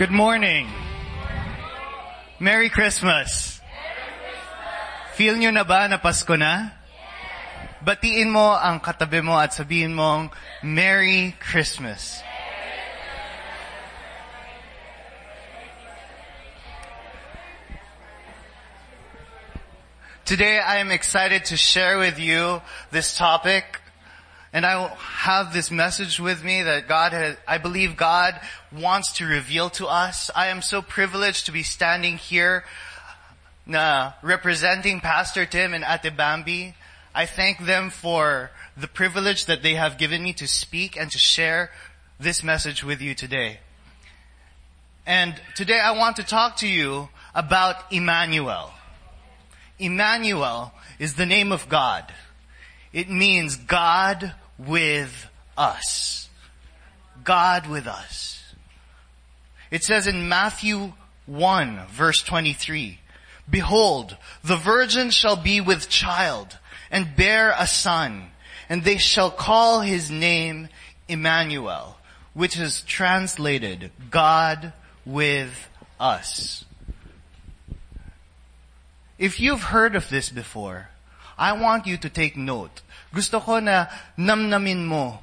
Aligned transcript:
Good 0.00 0.16
morning. 0.16 0.64
Merry 2.40 2.72
Christmas. 2.72 3.60
Feel 5.12 5.36
nyo 5.36 5.52
na 5.52 5.60
ba 5.60 5.84
na 5.92 6.00
Pasko 6.00 6.40
na? 6.40 6.72
Batiin 7.84 8.32
mo 8.32 8.56
ang 8.56 8.80
katabi 8.80 9.20
mo 9.20 9.36
at 9.36 9.52
sabihin 9.52 9.92
mong, 9.92 10.32
Merry 10.64 11.36
Christmas. 11.36 12.24
Today 20.24 20.64
I 20.64 20.80
am 20.80 20.88
excited 20.88 21.52
to 21.52 21.60
share 21.60 22.00
with 22.00 22.16
you 22.16 22.64
this 22.88 23.20
topic 23.20 23.84
and 24.52 24.66
I 24.66 24.88
have 24.98 25.52
this 25.52 25.70
message 25.70 26.18
with 26.18 26.42
me 26.42 26.62
that 26.62 26.88
God 26.88 27.12
has, 27.12 27.36
I 27.46 27.58
believe 27.58 27.96
God 27.96 28.40
wants 28.72 29.12
to 29.14 29.26
reveal 29.26 29.70
to 29.70 29.86
us. 29.86 30.30
I 30.34 30.48
am 30.48 30.60
so 30.60 30.82
privileged 30.82 31.46
to 31.46 31.52
be 31.52 31.62
standing 31.62 32.16
here 32.16 32.64
na 33.64 34.12
representing 34.22 35.00
Pastor 35.00 35.46
Tim 35.46 35.72
and 35.72 35.84
Ate 35.86 36.16
Bambi. 36.16 36.74
I 37.14 37.26
thank 37.26 37.64
them 37.64 37.90
for 37.90 38.50
the 38.76 38.88
privilege 38.88 39.46
that 39.46 39.62
they 39.62 39.74
have 39.74 39.98
given 39.98 40.22
me 40.22 40.32
to 40.34 40.48
speak 40.48 40.96
and 40.96 41.10
to 41.12 41.18
share 41.18 41.70
this 42.18 42.42
message 42.42 42.82
with 42.82 43.00
you 43.00 43.14
today. 43.14 43.60
And 45.06 45.40
today 45.54 45.78
I 45.78 45.92
want 45.92 46.16
to 46.16 46.24
talk 46.24 46.56
to 46.56 46.68
you 46.68 47.08
about 47.36 47.92
Emmanuel. 47.92 48.72
Emmanuel 49.78 50.72
is 50.98 51.14
the 51.14 51.26
name 51.26 51.52
of 51.52 51.68
God. 51.68 52.12
It 52.92 53.08
means 53.08 53.56
God 53.56 54.34
with 54.58 55.28
us. 55.56 56.28
God 57.22 57.66
with 57.68 57.86
us. 57.86 58.42
It 59.70 59.84
says 59.84 60.06
in 60.06 60.28
Matthew 60.28 60.92
1 61.26 61.86
verse 61.90 62.22
23, 62.22 62.98
Behold, 63.48 64.16
the 64.42 64.56
virgin 64.56 65.10
shall 65.10 65.36
be 65.36 65.60
with 65.60 65.88
child 65.88 66.58
and 66.90 67.16
bear 67.16 67.54
a 67.56 67.66
son, 67.66 68.30
and 68.68 68.82
they 68.82 68.96
shall 68.96 69.30
call 69.30 69.80
his 69.80 70.10
name 70.10 70.68
Emmanuel, 71.08 71.98
which 72.34 72.58
is 72.58 72.82
translated 72.82 73.90
God 74.10 74.72
with 75.04 75.68
us. 75.98 76.64
If 79.18 79.38
you've 79.38 79.64
heard 79.64 79.96
of 79.96 80.08
this 80.08 80.30
before, 80.30 80.88
I 81.40 81.56
want 81.56 81.88
you 81.88 81.96
to 81.96 82.12
take 82.12 82.36
note. 82.36 82.84
Gusto 83.16 83.40
ko 83.40 83.64
na 83.64 83.88
namnamin 84.20 84.84
mo, 84.84 85.16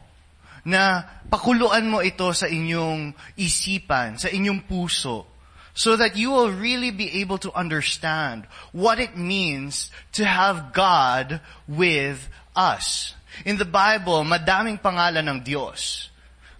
na 0.65 1.05
pakuluan 1.29 1.85
mo 1.85 2.01
ito 2.01 2.33
sa 2.33 2.49
inyong 2.49 3.13
isipan, 3.37 4.17
sa 4.17 4.27
inyong 4.27 4.65
puso, 4.65 5.29
so 5.77 5.93
that 5.93 6.17
you 6.17 6.33
will 6.33 6.49
really 6.49 6.89
be 6.89 7.21
able 7.21 7.37
to 7.37 7.53
understand 7.53 8.49
what 8.73 8.97
it 8.97 9.13
means 9.13 9.93
to 10.17 10.25
have 10.25 10.73
God 10.73 11.39
with 11.69 12.27
us. 12.57 13.13
In 13.45 13.61
the 13.61 13.69
Bible, 13.69 14.25
madaming 14.25 14.81
pangalan 14.81 15.29
ng 15.29 15.45
Diyos. 15.45 16.09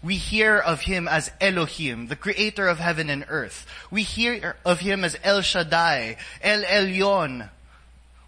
We 0.06 0.22
hear 0.22 0.62
of 0.62 0.86
Him 0.86 1.10
as 1.10 1.34
Elohim, 1.42 2.14
the 2.14 2.16
creator 2.16 2.70
of 2.70 2.78
heaven 2.78 3.10
and 3.10 3.26
earth. 3.28 3.66
We 3.90 4.06
hear 4.06 4.56
of 4.62 4.86
Him 4.86 5.04
as 5.04 5.18
El 5.26 5.42
Shaddai, 5.42 6.22
El 6.46 6.62
Elyon. 6.62 7.50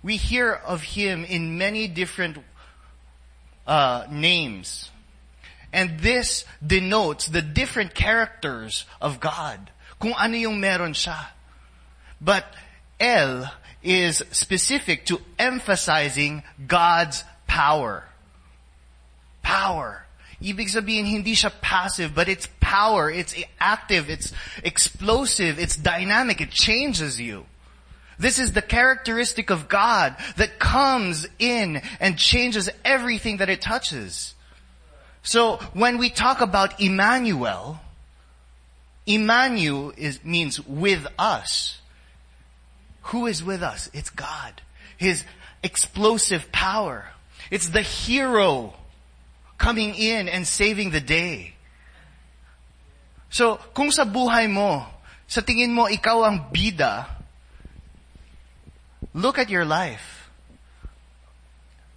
We 0.02 0.18
hear 0.18 0.54
of 0.54 0.82
Him 0.82 1.26
in 1.26 1.58
many 1.58 1.88
different 1.88 2.38
uh, 3.68 4.06
names. 4.10 4.92
And 5.72 6.00
this 6.00 6.46
denotes 6.66 7.28
the 7.28 7.42
different 7.42 7.94
characters 7.94 8.86
of 9.02 9.20
God. 9.20 9.70
Kung 10.00 10.14
ano 10.18 10.36
yung 10.36 10.60
meron 10.60 10.94
siya. 10.94 11.28
But 12.20 12.46
El 13.00 13.52
is 13.84 14.24
specific 14.32 15.06
to 15.06 15.22
emphasizing 15.38 16.44
God's 16.68 17.24
power. 17.48 18.04
Power. 19.42 20.06
Ibig 20.42 20.72
sabihin, 20.72 21.06
hindi 21.06 21.36
siya 21.36 21.52
passive, 21.62 22.16
but 22.16 22.30
it's 22.30 22.48
power, 22.60 23.12
it's 23.12 23.36
active, 23.60 24.10
it's 24.10 24.32
explosive, 24.64 25.60
it's 25.60 25.76
dynamic, 25.76 26.40
it 26.40 26.52
changes 26.52 27.20
you. 27.20 27.46
This 28.20 28.38
is 28.38 28.52
the 28.52 28.62
characteristic 28.62 29.50
of 29.50 29.70
God 29.70 30.16
that 30.36 30.60
comes 30.60 31.26
in 31.40 31.82
and 32.02 32.18
changes 32.18 32.70
everything 32.84 33.38
that 33.38 33.50
it 33.50 33.62
touches. 33.62 34.36
So 35.24 35.58
when 35.74 35.98
we 35.98 36.10
talk 36.10 36.42
about 36.42 36.82
Emmanuel, 36.82 37.80
Emmanuel 39.08 39.94
is, 39.96 40.24
means 40.24 40.60
with 40.68 41.08
us. 41.18 41.80
Who 43.04 43.26
is 43.26 43.42
with 43.42 43.64
us? 43.64 43.90
It's 43.94 44.10
God. 44.10 44.62
His 44.98 45.24
explosive 45.64 46.52
power. 46.52 47.08
It's 47.50 47.70
the 47.70 47.82
hero 47.82 48.74
coming 49.58 49.96
in 49.96 50.28
and 50.28 50.46
saving 50.46 50.92
the 50.92 51.02
day. 51.02 51.56
So, 53.30 53.58
kung 53.74 53.92
sa 53.92 54.06
buhay 54.06 54.50
mo, 54.50 54.86
sa 55.30 55.42
tingin 55.42 55.70
mo 55.70 55.86
ikaw 55.86 56.26
ang 56.26 56.50
bida, 56.50 57.19
look 59.14 59.38
at 59.38 59.50
your 59.50 59.66
life. 59.66 60.30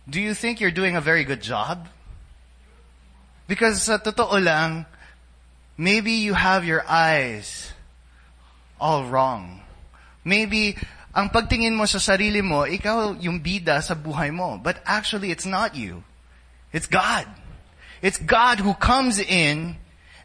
Do 0.08 0.20
you 0.20 0.34
think 0.34 0.60
you're 0.60 0.74
doing 0.74 0.96
a 0.96 1.00
very 1.00 1.24
good 1.24 1.40
job? 1.40 1.88
Because 3.46 3.82
sa 3.82 3.98
totoo 3.98 4.42
lang, 4.42 4.86
maybe 5.76 6.12
you 6.12 6.34
have 6.34 6.64
your 6.64 6.84
eyes 6.88 7.72
all 8.80 9.06
wrong. 9.06 9.60
Maybe 10.24 10.76
ang 11.14 11.28
pagtingin 11.28 11.76
mo 11.76 11.84
sa 11.84 11.98
sarili 11.98 12.42
mo, 12.42 12.64
ikaw 12.64 13.20
yung 13.20 13.38
bida 13.38 13.82
sa 13.82 13.94
buhay 13.94 14.32
mo. 14.32 14.58
But 14.58 14.80
actually, 14.86 15.30
it's 15.30 15.46
not 15.46 15.76
you. 15.76 16.02
It's 16.72 16.86
God. 16.88 17.28
It's 18.00 18.18
God 18.18 18.58
who 18.58 18.74
comes 18.74 19.20
in 19.20 19.76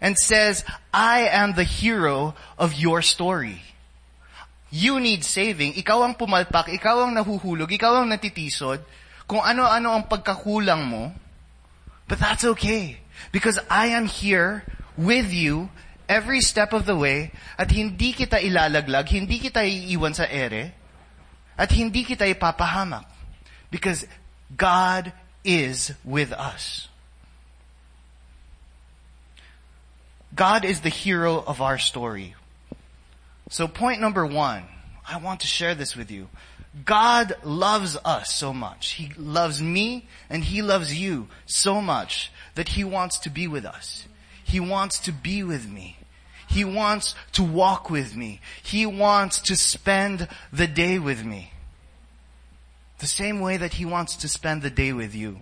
and 0.01 0.17
says, 0.17 0.63
I 0.93 1.27
am 1.27 1.53
the 1.53 1.67
hero 1.67 2.33
of 2.57 2.73
your 2.73 3.01
story. 3.01 3.61
You 4.67 4.99
need 4.99 5.23
saving. 5.23 5.79
Ikaw 5.79 6.03
ang 6.03 6.13
pumalpak, 6.19 6.67
ikaw 6.67 7.07
ang 7.07 7.15
nahuhulog, 7.15 7.71
ikaw 7.71 8.03
ang 8.03 8.11
natitisod, 8.11 8.83
kung 9.23 9.39
ano-ano 9.39 9.95
ang 9.95 10.03
pagkakulang 10.07 10.83
mo. 10.87 11.15
But 12.07 12.19
that's 12.19 12.43
okay. 12.57 12.99
Because 13.31 13.59
I 13.71 13.91
am 13.95 14.07
here 14.07 14.63
with 14.95 15.31
you 15.31 15.71
every 16.07 16.39
step 16.39 16.71
of 16.71 16.87
the 16.87 16.95
way 16.95 17.31
at 17.59 17.71
hindi 17.71 18.15
kita 18.15 18.39
ilalaglag, 18.39 19.07
hindi 19.11 19.39
kita 19.39 19.63
iiwan 19.63 20.15
sa 20.15 20.27
ere, 20.27 20.71
at 21.59 21.71
hindi 21.71 22.03
kita 22.03 22.27
ipapahamak. 22.27 23.07
Because 23.71 24.07
God 24.55 25.11
is 25.43 25.91
with 26.03 26.31
us. 26.31 26.87
God 30.35 30.63
is 30.63 30.81
the 30.81 30.93
hero 30.93 31.43
of 31.43 31.59
our 31.61 31.79
story. 31.79 32.35
So 33.49 33.67
point 33.67 34.01
number 34.01 34.25
one, 34.25 34.63
I 35.07 35.17
want 35.17 35.39
to 35.41 35.47
share 35.47 35.75
this 35.75 35.95
with 35.95 36.11
you. 36.11 36.27
God 36.85 37.35
loves 37.43 37.97
us 38.05 38.33
so 38.33 38.53
much. 38.53 38.91
He 38.93 39.11
loves 39.17 39.61
me 39.61 40.07
and 40.29 40.43
He 40.43 40.61
loves 40.61 40.93
you 40.99 41.27
so 41.45 41.81
much 41.81 42.31
that 42.55 42.69
He 42.69 42.83
wants 42.83 43.17
to 43.19 43.29
be 43.29 43.47
with 43.47 43.65
us. 43.65 44.05
He 44.43 44.59
wants 44.59 44.99
to 44.99 45.11
be 45.11 45.43
with 45.43 45.67
me. 45.67 45.97
He 46.47 46.63
wants 46.63 47.15
to 47.33 47.43
walk 47.43 47.89
with 47.89 48.15
me. 48.15 48.39
He 48.63 48.85
wants 48.85 49.39
to 49.41 49.55
spend 49.55 50.27
the 50.51 50.67
day 50.67 50.99
with 50.99 51.25
me. 51.25 51.51
The 52.99 53.07
same 53.07 53.41
way 53.41 53.57
that 53.57 53.73
He 53.73 53.85
wants 53.85 54.15
to 54.17 54.27
spend 54.27 54.61
the 54.61 54.69
day 54.69 54.93
with 54.93 55.13
you. 55.15 55.39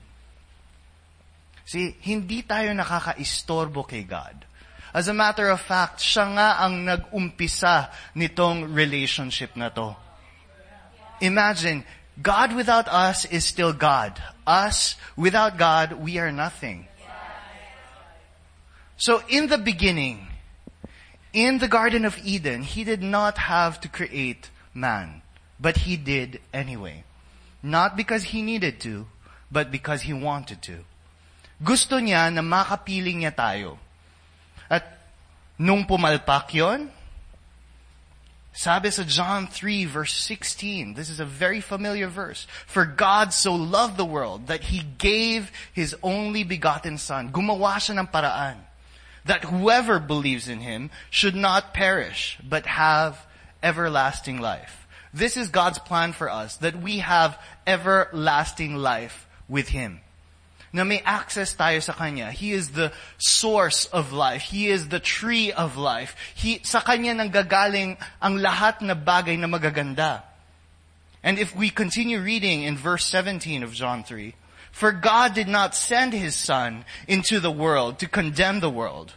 See, 1.66 1.96
hindi 2.02 2.44
tayo 2.44 2.74
nakaka-istorbo 2.74 3.88
kay 3.88 4.04
God. 4.04 4.46
As 4.96 5.12
a 5.12 5.14
matter 5.14 5.52
of 5.52 5.60
fact, 5.60 6.00
siya 6.00 6.24
nga 6.40 6.50
ang 6.64 6.88
nag-umpisa 6.88 7.92
nitong 8.16 8.72
relationship 8.72 9.52
na 9.60 9.68
to. 9.68 9.92
Imagine, 11.20 11.84
God 12.16 12.56
without 12.56 12.88
us 12.88 13.28
is 13.28 13.44
still 13.44 13.76
God. 13.76 14.16
Us 14.48 14.96
without 15.20 15.60
God, 15.60 16.00
we 16.00 16.16
are 16.16 16.32
nothing. 16.32 16.88
So 18.96 19.20
in 19.28 19.52
the 19.52 19.60
beginning, 19.60 20.32
in 21.36 21.60
the 21.60 21.68
Garden 21.68 22.08
of 22.08 22.16
Eden, 22.24 22.64
He 22.64 22.88
did 22.88 23.04
not 23.04 23.52
have 23.52 23.84
to 23.84 23.92
create 23.92 24.48
man, 24.72 25.22
but 25.60 25.84
He 25.84 26.00
did 26.00 26.40
anyway. 26.56 27.04
Not 27.60 28.00
because 28.00 28.32
He 28.32 28.40
needed 28.42 28.80
to, 28.88 29.12
but 29.52 29.76
because 29.76 30.08
He 30.08 30.16
wanted 30.16 30.64
to. 30.72 30.88
Gusto 31.60 32.00
niya 32.00 32.32
na 32.32 32.40
makapiling 32.40 33.28
niya 33.28 33.36
tayo. 33.36 33.76
At 34.70 34.95
nung 35.58 35.86
pumalpak 35.86 36.54
yon, 36.54 36.92
sabi 38.56 38.90
sa 38.90 39.04
John 39.04 39.48
3 39.48 39.86
verse 39.86 40.16
16, 40.16 40.96
this 40.96 41.10
is 41.10 41.20
a 41.20 41.28
very 41.28 41.60
familiar 41.60 42.08
verse. 42.08 42.48
For 42.66 42.86
God 42.86 43.34
so 43.34 43.54
loved 43.54 43.98
the 43.98 44.08
world 44.08 44.48
that 44.48 44.72
He 44.72 44.80
gave 44.98 45.52
His 45.74 45.96
only 46.02 46.44
begotten 46.44 46.98
Son. 46.98 47.32
Gumawa 47.32 47.84
siya 47.84 48.00
ng 48.00 48.08
paraan. 48.08 48.64
that 49.26 49.44
whoever 49.44 50.00
believes 50.00 50.48
in 50.48 50.60
him 50.60 50.90
should 51.10 51.36
not 51.36 51.74
perish, 51.74 52.38
but 52.48 52.66
have 52.66 53.26
everlasting 53.62 54.40
life. 54.40 54.88
This 55.14 55.36
is 55.36 55.50
God's 55.50 55.80
plan 55.80 56.14
for 56.14 56.30
us, 56.30 56.58
that 56.58 56.82
we 56.82 57.00
have 57.00 57.40
everlasting 57.66 58.76
life 58.76 59.28
with 59.50 59.68
him. 59.70 60.00
Na 60.76 60.84
may 60.84 61.00
access 61.08 61.56
tayo 61.56 61.80
sa 61.80 61.96
Kanya. 61.96 62.36
He 62.36 62.52
is 62.52 62.76
the 62.76 62.92
source 63.16 63.88
of 63.96 64.12
life. 64.12 64.52
He 64.52 64.68
is 64.68 64.92
the 64.92 65.00
tree 65.00 65.56
of 65.56 65.80
life. 65.80 66.20
He, 66.36 66.60
sa 66.68 66.84
Kanya 66.84 67.16
nanggagaling 67.16 67.96
ang 68.20 68.44
lahat 68.44 68.84
na 68.84 68.92
bagay 68.92 69.40
na 69.40 69.48
magaganda. 69.48 70.28
And 71.24 71.40
if 71.40 71.56
we 71.56 71.72
continue 71.72 72.20
reading 72.20 72.68
in 72.68 72.76
verse 72.76 73.08
17 73.08 73.64
of 73.64 73.72
John 73.72 74.04
3, 74.04 74.36
for 74.76 74.92
God 74.92 75.34
did 75.34 75.48
not 75.48 75.74
send 75.74 76.12
his 76.12 76.36
son 76.36 76.84
into 77.08 77.40
the 77.40 77.50
world 77.56 78.00
to 78.00 78.12
condemn 78.12 78.60
the 78.60 78.70
world, 78.70 79.14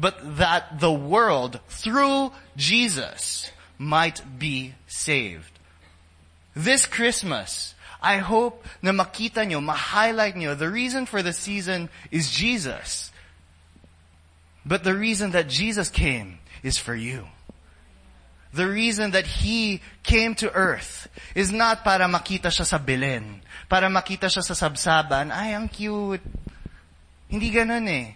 but 0.00 0.38
that 0.38 0.80
the 0.80 0.90
world 0.90 1.60
through 1.68 2.32
Jesus 2.56 3.52
might 3.76 4.24
be 4.38 4.72
saved. 4.88 5.52
This 6.56 6.86
Christmas, 6.86 7.73
I 8.04 8.20
hope 8.20 8.60
na 8.84 8.92
makita 8.92 9.48
nyo, 9.48 9.64
ma-highlight 9.64 10.36
nyo, 10.36 10.54
the 10.54 10.68
reason 10.68 11.08
for 11.08 11.24
the 11.24 11.32
season 11.32 11.88
is 12.12 12.30
Jesus. 12.30 13.10
But 14.64 14.84
the 14.84 14.92
reason 14.94 15.32
that 15.32 15.48
Jesus 15.48 15.88
came 15.88 16.38
is 16.62 16.76
for 16.76 16.94
you. 16.94 17.32
The 18.52 18.68
reason 18.68 19.10
that 19.16 19.40
He 19.40 19.80
came 20.04 20.36
to 20.36 20.52
earth 20.52 21.08
is 21.34 21.50
not 21.50 21.82
para 21.82 22.04
makita 22.04 22.52
siya 22.52 22.68
sa 22.68 22.78
Belen, 22.78 23.40
para 23.68 23.88
makita 23.88 24.28
siya 24.28 24.44
sa 24.44 24.52
sabsaban, 24.52 25.32
ay, 25.32 25.56
ang 25.56 25.68
cute. 25.72 26.22
Hindi 27.32 27.50
ganun 27.50 27.88
eh. 27.88 28.14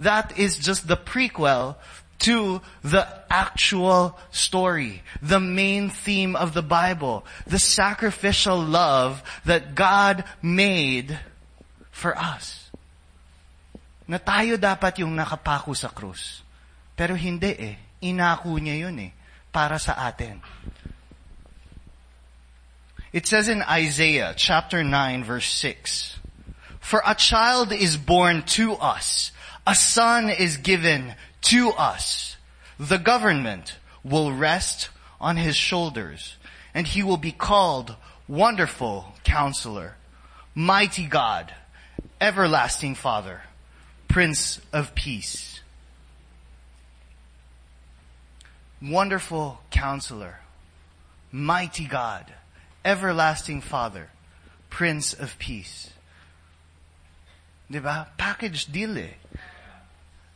That 0.00 0.36
is 0.40 0.58
just 0.58 0.88
the 0.88 0.96
prequel 0.96 1.76
to 2.18 2.60
the 2.82 3.06
actual 3.28 4.18
story, 4.30 5.02
the 5.20 5.40
main 5.40 5.90
theme 5.90 6.36
of 6.36 6.54
the 6.54 6.62
Bible, 6.62 7.26
the 7.46 7.58
sacrificial 7.58 8.58
love 8.58 9.22
that 9.44 9.74
God 9.74 10.24
made 10.40 11.18
for 11.90 12.16
us. 12.16 12.70
Na 14.06 14.18
tayo 14.18 14.56
dapat 14.56 15.02
yung 15.02 15.18
nakapako 15.18 15.74
sa 15.74 15.90
krus. 15.90 16.46
Pero 16.94 17.18
hindi 17.18 17.52
eh. 17.52 17.76
Inako 18.06 18.56
niya 18.62 18.86
yun 18.86 18.96
eh. 19.02 19.12
Para 19.50 19.76
sa 19.82 19.98
atin. 19.98 20.40
It 23.12 23.26
says 23.26 23.48
in 23.48 23.62
Isaiah 23.62 24.34
chapter 24.36 24.84
9 24.84 25.24
verse 25.24 25.48
6, 25.48 26.18
For 26.80 27.02
a 27.04 27.14
child 27.14 27.72
is 27.72 27.96
born 27.96 28.44
to 28.60 28.76
us, 28.76 29.32
a 29.66 29.74
son 29.74 30.30
is 30.30 30.58
given 30.58 31.14
to 31.42 31.70
us. 31.70 32.36
The 32.78 32.98
government 32.98 33.76
will 34.04 34.32
rest 34.32 34.90
on 35.20 35.36
his 35.36 35.56
shoulders, 35.56 36.36
and 36.74 36.86
he 36.86 37.02
will 37.02 37.16
be 37.16 37.32
called 37.32 37.96
Wonderful 38.28 39.14
Counselor, 39.24 39.96
Mighty 40.54 41.06
God, 41.06 41.52
Everlasting 42.20 42.94
Father, 42.94 43.42
Prince 44.08 44.60
of 44.72 44.94
Peace. 44.94 45.60
Wonderful 48.82 49.60
Counselor, 49.70 50.40
Mighty 51.32 51.86
God, 51.86 52.26
Everlasting 52.84 53.62
Father, 53.62 54.10
Prince 54.70 55.12
of 55.14 55.38
Peace. 55.38 55.90
Diba? 57.70 58.06
Package 58.16 58.66
deal 58.66 58.96
eh. 58.98 59.14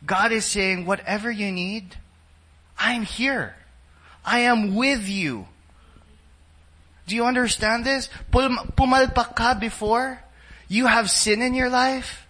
God 0.05 0.33
is 0.33 0.45
saying, 0.45 0.87
whatever 0.87 1.31
you 1.31 1.53
need, 1.53 1.97
I'm 2.79 3.03
here. 3.03 3.55
I 4.25 4.41
am 4.41 4.75
with 4.75 5.09
you. 5.09 5.47
Do 7.07 7.17
you 7.17 7.25
understand 7.25 7.85
this? 7.85 8.09
Pum- 8.31 8.73
Pumalpak 8.77 9.35
ka 9.35 9.55
before? 9.55 10.23
You 10.69 10.87
have 10.87 11.11
sin 11.11 11.43
in 11.43 11.55
your 11.55 11.69
life? 11.69 12.27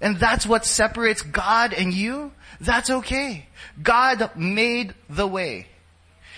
And 0.00 0.18
that's 0.18 0.46
what 0.46 0.66
separates 0.66 1.22
God 1.22 1.72
and 1.72 1.94
you? 1.94 2.32
That's 2.60 2.90
okay. 2.90 3.46
God 3.80 4.30
made 4.36 4.94
the 5.08 5.26
way. 5.26 5.68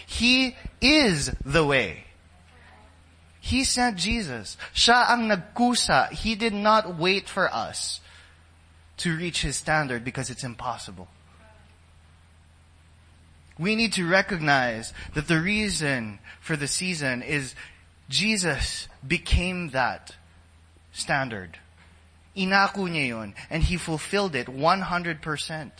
He 0.06 0.56
is 0.80 1.32
the 1.44 1.64
way. 1.64 2.04
He 3.40 3.64
sent 3.64 3.96
Jesus. 3.96 4.56
Siya 4.74 5.10
ang 5.10 5.28
nagkusa. 5.28 6.12
He 6.12 6.34
did 6.34 6.52
not 6.52 6.98
wait 6.98 7.28
for 7.28 7.52
us 7.52 8.00
to 8.98 9.16
reach 9.16 9.42
His 9.42 9.56
standard 9.56 10.04
because 10.04 10.30
it's 10.30 10.44
impossible. 10.44 11.08
We 13.58 13.76
need 13.76 13.92
to 13.94 14.08
recognize 14.08 14.92
that 15.14 15.28
the 15.28 15.40
reason 15.40 16.18
for 16.40 16.56
the 16.56 16.66
season 16.66 17.22
is 17.22 17.54
Jesus 18.08 18.88
became 19.06 19.70
that 19.70 20.16
standard. 20.92 21.58
Inaku 22.36 23.32
and 23.50 23.62
He 23.62 23.76
fulfilled 23.76 24.34
it 24.34 24.48
100%. 24.48 25.70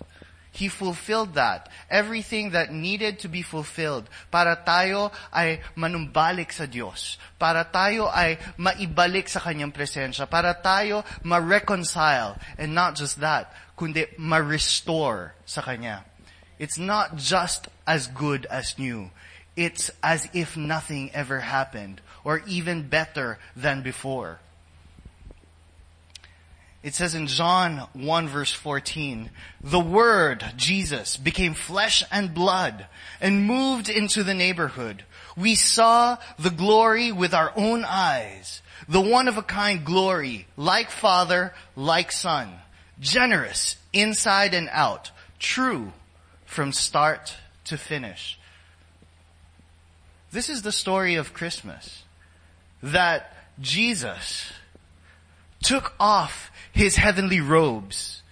He 0.55 0.71
fulfilled 0.71 1.35
that. 1.35 1.69
Everything 1.91 2.55
that 2.55 2.71
needed 2.71 3.19
to 3.27 3.29
be 3.29 3.43
fulfilled 3.43 4.06
para 4.31 4.55
tayo 4.55 5.11
ay 5.35 5.59
manumbalik 5.75 6.55
sa 6.55 6.71
Diyos. 6.71 7.19
Para 7.43 7.67
tayo 7.67 8.06
ay 8.06 8.39
maibalik 8.55 9.27
sa 9.27 9.43
Kanyang 9.43 9.75
presensya. 9.75 10.31
Para 10.31 10.55
tayo 10.55 11.03
ma-reconcile. 11.27 12.39
And 12.55 12.71
not 12.71 12.95
just 12.95 13.19
that, 13.19 13.51
kundi 13.75 14.06
ma-restore 14.15 15.35
sa 15.43 15.59
Kanya. 15.59 16.06
It's 16.62 16.79
not 16.79 17.19
just 17.19 17.67
as 17.83 18.06
good 18.06 18.47
as 18.47 18.79
new. 18.79 19.11
It's 19.59 19.91
as 20.06 20.31
if 20.31 20.55
nothing 20.55 21.11
ever 21.19 21.43
happened. 21.43 21.99
Or 22.23 22.47
even 22.47 22.87
better 22.87 23.43
than 23.59 23.83
before. 23.83 24.39
It 26.85 26.95
says 26.95 27.15
in 27.15 27.29
John 27.29 27.89
1 27.95 28.29
verse 28.29 28.53
14, 28.53 29.31
the 29.63 29.81
Word, 29.81 30.45
Jesus, 30.55 31.17
became 31.17 31.55
flesh 31.55 32.05
and 32.13 32.35
blood 32.35 32.87
and 33.23 33.47
moved 33.47 33.89
into 33.89 34.23
the 34.23 34.35
neighborhood. 34.35 35.03
We 35.35 35.55
saw 35.55 36.19
the 36.39 36.51
glory 36.51 37.11
with 37.11 37.33
our 37.33 37.55
own 37.57 37.87
eyes, 37.87 38.61
the 38.87 39.01
one 39.01 39.29
of 39.29 39.39
a 39.39 39.43
kind 39.43 39.83
glory, 39.83 40.47
like 40.59 40.91
Father, 40.91 41.55
like 41.75 42.13
Son, 42.13 42.53
generous 43.01 43.77
inside 43.95 44.53
and 44.53 44.69
out, 44.71 45.11
true 45.39 45.91
from 46.45 46.71
start 46.71 47.35
to 47.65 47.79
finish. 47.79 48.39
This 50.32 50.51
is 50.51 50.61
the 50.61 50.70
story 50.70 51.15
of 51.15 51.32
Christmas. 51.32 52.03
That 52.82 53.35
Jesus 53.58 54.53
took 55.63 55.94
off 55.99 56.51
his 56.75 56.97
heavenly 56.97 57.41
robes. 57.41 58.23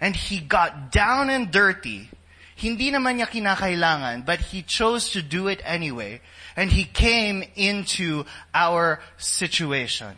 And 0.00 0.14
he 0.14 0.40
got 0.40 0.90
down 0.90 1.30
and 1.30 1.50
dirty. 1.50 2.10
Hindi 2.56 2.90
naman 2.90 3.22
niya 3.22 3.30
kinakailangan, 3.30 4.26
but 4.26 4.40
he 4.40 4.62
chose 4.62 5.10
to 5.10 5.22
do 5.22 5.48
it 5.48 5.62
anyway. 5.64 6.20
And 6.56 6.70
he 6.70 6.84
came 6.84 7.44
into 7.54 8.26
our 8.52 9.00
situation. 9.16 10.14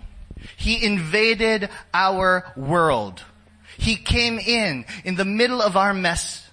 He 0.56 0.82
invaded 0.82 1.68
our 1.92 2.52
world. 2.56 3.22
He 3.76 3.96
came 3.96 4.38
in, 4.38 4.84
in 5.04 5.16
the 5.16 5.24
middle 5.24 5.60
of 5.60 5.76
our 5.76 5.92
mess, 5.92 6.48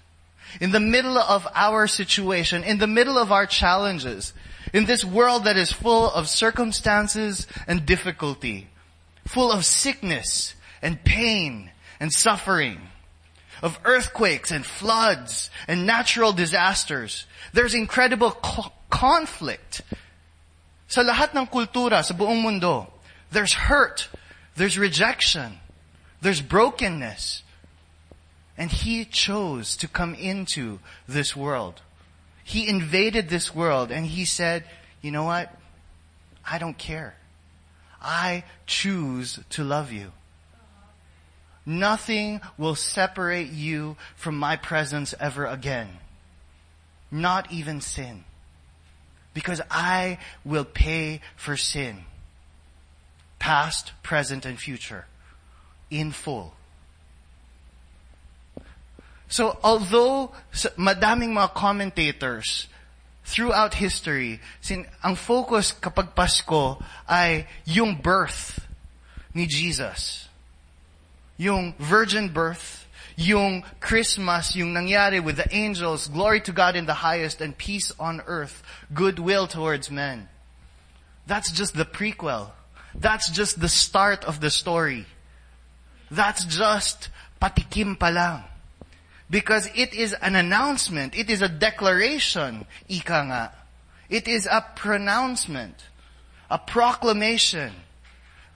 in 0.60 0.70
the 0.70 0.80
middle 0.80 1.18
of 1.18 1.48
our 1.54 1.86
situation, 1.86 2.64
in 2.64 2.78
the 2.78 2.86
middle 2.86 3.16
of 3.16 3.32
our 3.32 3.46
challenges, 3.46 4.32
in 4.72 4.84
this 4.84 5.04
world 5.04 5.44
that 5.44 5.56
is 5.56 5.72
full 5.72 6.10
of 6.10 6.28
circumstances 6.28 7.46
and 7.66 7.86
difficulty, 7.86 8.68
full 9.26 9.52
of 9.52 9.64
sickness 9.64 10.54
and 10.82 11.02
pain 11.04 11.70
and 12.00 12.12
suffering, 12.12 12.80
of 13.62 13.78
earthquakes 13.84 14.50
and 14.50 14.66
floods 14.66 15.48
and 15.68 15.86
natural 15.86 16.32
disasters. 16.32 17.26
There's 17.52 17.74
incredible 17.74 18.32
co- 18.32 18.72
conflict. 18.90 19.82
Sa 20.88 21.02
lahat 21.02 21.32
ng 21.32 21.46
kultura 21.46 22.04
sa 22.04 22.12
buong 22.12 22.42
mundo, 22.42 22.90
there's 23.30 23.54
hurt, 23.54 24.08
there's 24.56 24.76
rejection, 24.76 25.62
there's 26.20 26.42
brokenness. 26.42 27.42
And 28.58 28.70
he 28.70 29.06
chose 29.06 29.76
to 29.78 29.88
come 29.88 30.14
into 30.14 30.80
this 31.08 31.34
world. 31.34 31.80
He 32.44 32.68
invaded 32.68 33.30
this 33.30 33.54
world 33.54 33.90
and 33.90 34.04
he 34.04 34.26
said, 34.26 34.64
you 35.00 35.10
know 35.10 35.24
what? 35.24 35.54
I 36.44 36.58
don't 36.58 36.76
care. 36.76 37.14
I 38.02 38.44
choose 38.66 39.38
to 39.50 39.64
love 39.64 39.92
you. 39.92 40.12
Nothing 41.64 42.40
will 42.58 42.74
separate 42.74 43.50
you 43.50 43.96
from 44.16 44.36
my 44.36 44.56
presence 44.56 45.14
ever 45.20 45.46
again. 45.46 45.88
Not 47.10 47.52
even 47.52 47.80
sin. 47.80 48.24
Because 49.34 49.60
I 49.70 50.18
will 50.44 50.64
pay 50.64 51.20
for 51.36 51.56
sin. 51.56 52.04
Past, 53.38 53.92
present, 54.02 54.44
and 54.44 54.58
future. 54.58 55.06
In 55.90 56.10
full. 56.10 56.54
So 59.32 59.56
although 59.64 60.32
madaming 60.76 61.32
mga 61.32 61.54
commentators 61.54 62.68
throughout 63.24 63.80
history, 63.80 64.40
sin, 64.60 64.84
ang 65.00 65.16
focus 65.16 65.72
kapag 65.72 66.12
Pasko 66.12 66.82
ay 67.08 67.48
yung 67.64 67.96
birth 67.96 68.60
ni 69.32 69.48
Jesus. 69.48 70.28
Yung 71.36 71.74
virgin 71.78 72.28
birth, 72.28 72.86
yung 73.16 73.64
Christmas, 73.80 74.56
yung 74.56 74.72
nangyari 74.72 75.22
with 75.22 75.36
the 75.36 75.54
angels, 75.54 76.08
glory 76.08 76.40
to 76.40 76.52
God 76.52 76.76
in 76.76 76.86
the 76.86 76.94
highest 76.94 77.40
and 77.40 77.56
peace 77.56 77.92
on 77.98 78.22
earth, 78.26 78.62
goodwill 78.94 79.46
towards 79.46 79.90
men. 79.90 80.28
That's 81.26 81.52
just 81.52 81.74
the 81.74 81.84
prequel. 81.84 82.50
That's 82.94 83.30
just 83.30 83.60
the 83.60 83.68
start 83.68 84.24
of 84.24 84.40
the 84.40 84.50
story. 84.50 85.06
That's 86.10 86.44
just 86.44 87.08
patikim 87.40 87.98
pa 87.98 88.08
lang. 88.08 88.44
Because 89.30 89.68
it 89.74 89.94
is 89.94 90.12
an 90.12 90.36
announcement. 90.36 91.16
It 91.16 91.30
is 91.30 91.40
a 91.40 91.48
declaration, 91.48 92.66
ika 92.88 93.24
nga. 93.24 93.52
It 94.10 94.28
is 94.28 94.44
a 94.44 94.60
pronouncement, 94.76 95.74
a 96.50 96.58
proclamation 96.58 97.72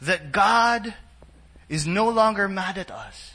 that 0.02 0.32
God 0.32 0.92
is 1.68 1.86
no 1.86 2.08
longer 2.08 2.48
mad 2.48 2.78
at 2.78 2.90
us. 2.90 3.32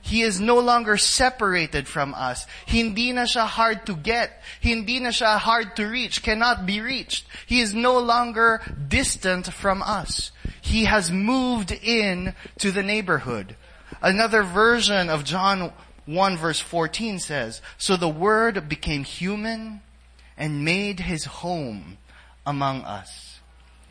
He 0.00 0.22
is 0.22 0.40
no 0.40 0.58
longer 0.58 0.96
separated 0.96 1.86
from 1.86 2.14
us. 2.14 2.46
Hindi 2.64 3.12
na 3.12 3.22
siya 3.22 3.46
hard 3.46 3.84
to 3.86 3.94
get. 3.94 4.40
Hindi 4.60 5.00
na 5.00 5.10
siya 5.10 5.36
hard 5.38 5.76
to 5.76 5.86
reach, 5.86 6.22
cannot 6.22 6.64
be 6.64 6.80
reached. 6.80 7.26
He 7.46 7.60
is 7.60 7.74
no 7.74 7.98
longer 7.98 8.62
distant 8.88 9.52
from 9.52 9.82
us. 9.82 10.32
He 10.62 10.86
has 10.86 11.10
moved 11.10 11.72
in 11.72 12.34
to 12.58 12.70
the 12.70 12.82
neighborhood. 12.82 13.56
Another 14.00 14.42
version 14.42 15.10
of 15.10 15.24
John 15.24 15.72
1 16.06 16.36
verse 16.38 16.60
14 16.60 17.18
says, 17.18 17.60
So 17.76 17.96
the 17.96 18.08
Word 18.08 18.68
became 18.68 19.04
human 19.04 19.82
and 20.38 20.64
made 20.64 21.00
his 21.00 21.26
home 21.26 21.98
among 22.46 22.82
us. 22.82 23.27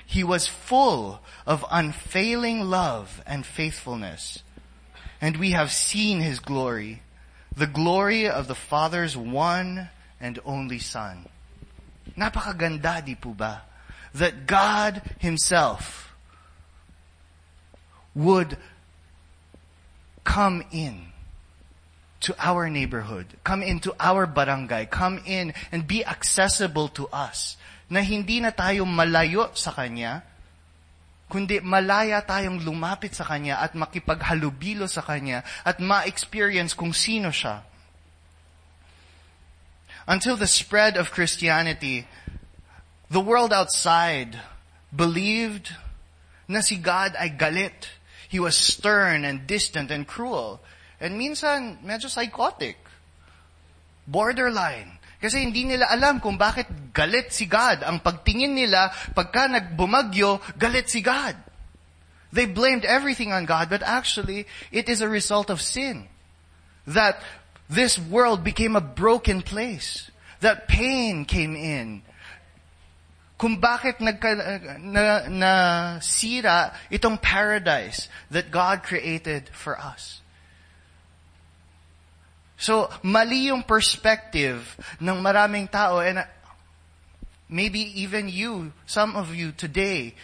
He 0.08 0.24
was 0.24 0.48
full 0.48 1.20
of 1.46 1.66
unfailing 1.70 2.62
love 2.62 3.22
and 3.28 3.46
faithfulness. 3.46 4.42
And 5.20 5.36
we 5.36 5.52
have 5.52 5.72
seen 5.72 6.22
his 6.22 6.40
glory, 6.40 7.02
the 7.56 7.68
glory 7.68 8.28
of 8.28 8.48
the 8.48 8.56
Father's 8.56 9.18
one 9.18 9.90
and 10.22 10.40
only 10.46 10.80
Son. 10.80 11.28
Napakaganda, 12.18 13.04
di 13.06 13.16
po? 13.16 13.36
That 14.14 14.48
God 14.48 15.02
himself 15.20 16.16
would 18.16 18.58
come 20.24 20.64
in 20.72 21.08
to 22.22 22.36
our 22.40 22.70
neighborhood, 22.70 23.28
come 23.44 23.62
into 23.62 23.94
our 24.00 24.26
barangay, 24.26 24.86
come 24.86 25.20
in 25.26 25.54
and 25.72 25.86
be 25.86 26.06
accessible 26.06 26.88
to 26.90 27.08
us. 27.10 27.57
Na 27.88 28.04
hindi 28.04 28.44
na 28.44 28.52
tayo 28.52 28.84
malayo 28.84 29.52
sa 29.56 29.72
Kanya, 29.72 30.24
kundi 31.28 31.60
malaya 31.60 32.24
tayong 32.24 32.64
lumapit 32.64 33.16
sa 33.16 33.24
Kanya 33.24 33.60
at 33.60 33.76
makipaghalubilo 33.76 34.88
sa 34.88 35.04
Kanya 35.04 35.44
at 35.64 35.80
ma-experience 35.80 36.76
kung 36.76 36.92
sino 36.92 37.32
siya. 37.32 37.64
Until 40.08 40.40
the 40.40 40.48
spread 40.48 40.96
of 40.96 41.12
Christianity, 41.12 42.08
the 43.12 43.20
world 43.20 43.52
outside 43.52 44.40
believed 44.96 45.76
na 46.48 46.64
si 46.64 46.80
God 46.80 47.16
ay 47.20 47.36
galit. 47.36 47.92
He 48.28 48.40
was 48.40 48.56
stern 48.56 49.24
and 49.24 49.48
distant 49.48 49.92
and 49.92 50.08
cruel. 50.08 50.60
And 51.00 51.20
minsan, 51.20 51.84
medyo 51.84 52.08
psychotic. 52.08 52.80
Borderline. 54.08 54.97
Kasi 55.18 55.42
hindi 55.42 55.66
nila 55.66 55.90
alam 55.90 56.22
kung 56.22 56.38
bakit 56.38 56.70
galit 56.94 57.34
si 57.34 57.50
God. 57.50 57.82
Ang 57.82 58.06
pagtingin 58.06 58.54
nila, 58.54 58.94
pagka 59.18 59.50
nagbumagyo, 59.50 60.38
galit 60.58 60.90
si 60.94 61.02
God. 61.02 61.34
They 62.30 62.46
blamed 62.46 62.86
everything 62.86 63.34
on 63.34 63.50
God, 63.50 63.70
but 63.70 63.82
actually, 63.82 64.46
it 64.70 64.90
is 64.90 65.02
a 65.02 65.10
result 65.10 65.50
of 65.50 65.62
sin. 65.62 66.06
That 66.86 67.18
this 67.70 67.98
world 67.98 68.44
became 68.44 68.76
a 68.76 68.84
broken 68.84 69.42
place. 69.42 70.12
That 70.42 70.68
pain 70.68 71.26
came 71.26 71.56
in. 71.56 72.04
Kung 73.38 73.62
bakit 73.62 73.98
nagka, 73.98 74.78
na, 74.82 75.30
na 75.30 75.54
sira 76.00 76.74
itong 76.90 77.22
paradise 77.22 78.10
that 78.30 78.50
God 78.50 78.84
created 78.84 79.50
for 79.54 79.78
us. 79.78 80.22
So, 82.58 82.90
mali 83.06 83.54
yung 83.54 83.62
perspective 83.62 84.66
ng 84.98 85.22
maraming 85.22 85.70
tao 85.70 86.02
and 86.02 86.26
maybe 87.48 87.80
even 88.02 88.28
you, 88.28 88.74
some 88.90 89.16
of 89.16 89.34
you 89.38 89.54
today, 89.54 90.18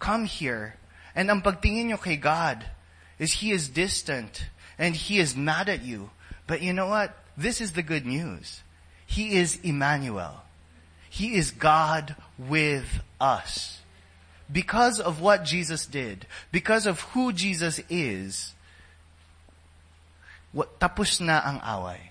come 0.00 0.24
here 0.24 0.80
and 1.14 1.30
ang 1.30 1.44
pagtingin 1.44 1.92
nyo 1.92 2.00
kay 2.00 2.16
God 2.16 2.64
is 3.20 3.44
He 3.44 3.52
is 3.52 3.68
distant 3.68 4.48
and 4.80 4.96
He 4.96 5.20
is 5.20 5.36
mad 5.36 5.68
at 5.68 5.84
you. 5.84 6.08
But 6.48 6.62
you 6.64 6.72
know 6.72 6.88
what? 6.88 7.12
This 7.36 7.60
is 7.60 7.72
the 7.72 7.84
good 7.84 8.06
news. 8.08 8.64
He 9.04 9.36
is 9.36 9.60
Emmanuel. 9.62 10.42
He 11.10 11.36
is 11.36 11.52
God 11.52 12.16
with 12.40 13.04
us. 13.20 13.80
Because 14.50 15.00
of 15.00 15.20
what 15.20 15.44
Jesus 15.44 15.86
did, 15.86 16.26
because 16.50 16.86
of 16.86 17.00
who 17.12 17.32
Jesus 17.32 17.80
is, 17.88 18.53
tapos 20.80 21.20
na 21.20 21.40
ang 21.42 21.60
away. 21.60 22.10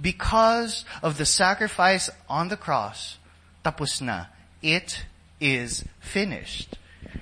Because 0.00 0.84
of 1.02 1.16
the 1.16 1.24
sacrifice 1.24 2.10
on 2.28 2.48
the 2.48 2.56
cross, 2.56 3.18
tapos 3.64 4.00
na. 4.00 4.26
It 4.62 5.04
is 5.40 5.84
finished. 6.00 6.78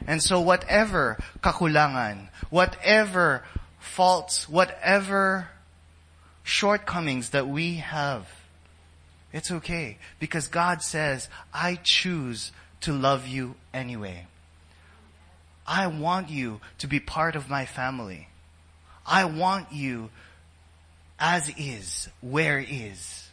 And 0.06 0.22
so 0.22 0.40
whatever 0.40 1.18
kakulangan, 1.40 2.28
whatever 2.50 3.44
faults, 3.78 4.48
whatever 4.48 5.48
shortcomings 6.42 7.30
that 7.30 7.48
we 7.48 7.76
have, 7.76 8.26
it's 9.32 9.50
okay. 9.50 9.98
Because 10.18 10.48
God 10.48 10.82
says, 10.82 11.28
I 11.52 11.76
choose 11.82 12.52
to 12.82 12.92
love 12.92 13.26
you 13.26 13.54
anyway. 13.72 14.26
I 15.66 15.86
want 15.86 16.28
you 16.28 16.60
to 16.78 16.86
be 16.86 17.00
part 17.00 17.34
of 17.34 17.48
my 17.48 17.64
family. 17.64 18.28
I 19.06 19.24
want 19.24 19.72
you 19.72 20.10
as 21.18 21.48
is, 21.56 22.08
where 22.20 22.58
is. 22.58 23.28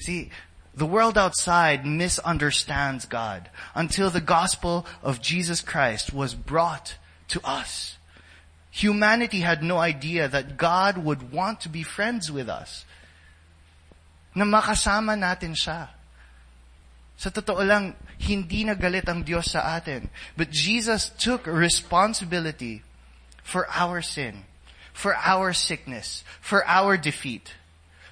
See, 0.00 0.30
the 0.74 0.86
world 0.86 1.18
outside 1.18 1.84
misunderstands 1.86 3.04
God 3.04 3.50
until 3.74 4.10
the 4.10 4.20
gospel 4.20 4.86
of 5.02 5.20
Jesus 5.20 5.60
Christ 5.60 6.12
was 6.12 6.34
brought 6.34 6.96
to 7.28 7.40
us. 7.44 7.98
Humanity 8.70 9.40
had 9.40 9.62
no 9.62 9.78
idea 9.78 10.28
that 10.28 10.56
God 10.56 10.96
would 10.96 11.30
want 11.30 11.60
to 11.60 11.68
be 11.68 11.82
friends 11.82 12.32
with 12.32 12.48
us. 12.48 12.86
Na 14.34 14.48
makasama 14.48 15.12
natin 15.12 15.52
siya. 15.52 15.92
Sa 17.20 17.28
totoo 17.28 17.60
lang, 17.60 17.94
hindi 18.16 18.64
na 18.64 18.72
galit 18.72 19.04
ang 19.04 19.22
Diyos 19.22 19.52
sa 19.52 19.76
atin. 19.76 20.08
But 20.40 20.48
Jesus 20.48 21.12
took 21.20 21.44
responsibility 21.44 22.80
for 23.44 23.68
our 23.68 24.00
sin 24.00 24.48
for 24.92 25.16
our 25.16 25.52
sickness, 25.52 26.24
for 26.40 26.64
our 26.66 26.96
defeat, 26.96 27.54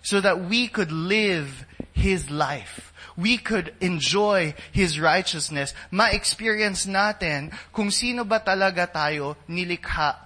so 0.02 0.20
that 0.20 0.48
we 0.48 0.66
could 0.66 0.90
live 0.90 1.64
His 1.92 2.30
life. 2.30 2.92
We 3.16 3.36
could 3.36 3.74
enjoy 3.80 4.54
His 4.72 4.98
righteousness. 4.98 5.74
Ma-experience 5.92 6.88
natin 6.88 7.52
kung 7.72 7.92
sino 7.92 8.24
ba 8.24 8.40
talaga 8.40 8.88
tayo 8.88 9.36
nilikha 9.44 10.16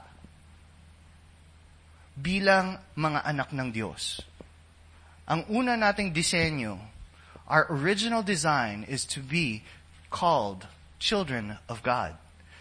bilang 2.15 2.79
mga 2.95 3.27
anak 3.27 3.51
ng 3.51 3.75
Diyos. 3.75 4.23
Ang 5.27 5.43
una 5.51 5.75
nating 5.75 6.15
disenyo, 6.15 6.79
our 7.51 7.67
original 7.67 8.23
design 8.23 8.87
is 8.87 9.03
to 9.05 9.19
be 9.19 9.67
called 10.15 10.71
children 11.03 11.59
of 11.67 11.83
God, 11.83 12.15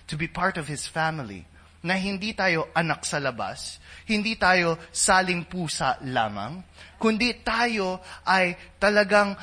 to 0.07 0.17
be 0.17 0.25
part 0.25 0.57
of 0.57 0.65
His 0.65 0.89
family, 0.89 1.45
na 1.83 1.99
hindi 1.99 2.31
tayo 2.31 2.71
anak 2.71 3.03
sa 3.03 3.19
labas, 3.19 3.77
hindi 4.07 4.39
tayo 4.39 4.79
saling 4.89 5.43
pusa 5.43 5.99
lamang, 6.07 6.63
kundi 6.95 7.43
tayo 7.43 7.99
ay 8.23 8.55
talagang 8.79 9.35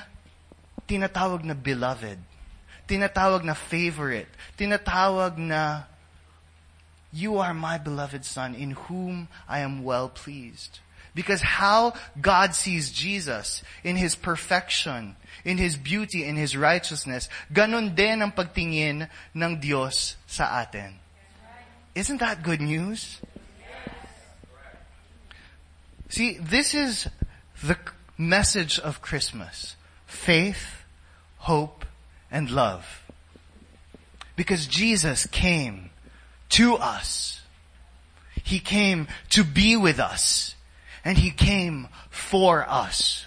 tinatawag 0.88 1.44
na 1.44 1.52
beloved, 1.52 2.16
tinatawag 2.88 3.44
na 3.44 3.52
favorite, 3.52 4.32
tinatawag 4.56 5.36
na 5.36 5.84
you 7.12 7.36
are 7.36 7.52
my 7.52 7.76
beloved 7.76 8.24
son 8.24 8.56
in 8.56 8.72
whom 8.88 9.28
I 9.44 9.60
am 9.60 9.84
well 9.84 10.08
pleased. 10.08 10.80
Because 11.12 11.42
how 11.42 11.92
God 12.20 12.54
sees 12.54 12.94
Jesus 12.94 13.66
in 13.82 13.96
His 13.96 14.14
perfection, 14.14 15.16
in 15.44 15.58
His 15.58 15.76
beauty, 15.76 16.22
in 16.22 16.36
His 16.38 16.56
righteousness, 16.56 17.28
ganon 17.52 17.98
din 17.98 18.22
ang 18.22 18.30
pagtingin 18.30 19.10
ng 19.34 19.52
Diyos 19.58 20.14
sa 20.30 20.62
atin. 20.62 21.02
Isn't 21.94 22.18
that 22.18 22.42
good 22.42 22.60
news? 22.60 23.18
See, 26.08 26.38
this 26.38 26.74
is 26.74 27.08
the 27.62 27.76
message 28.18 28.78
of 28.78 29.00
Christmas. 29.02 29.76
Faith, 30.06 30.84
hope, 31.38 31.84
and 32.30 32.50
love. 32.50 33.02
Because 34.36 34.66
Jesus 34.66 35.26
came 35.26 35.90
to 36.50 36.74
us. 36.74 37.42
He 38.42 38.58
came 38.58 39.08
to 39.30 39.44
be 39.44 39.76
with 39.76 40.00
us. 40.00 40.54
And 41.04 41.16
He 41.18 41.30
came 41.30 41.88
for 42.10 42.68
us. 42.68 43.24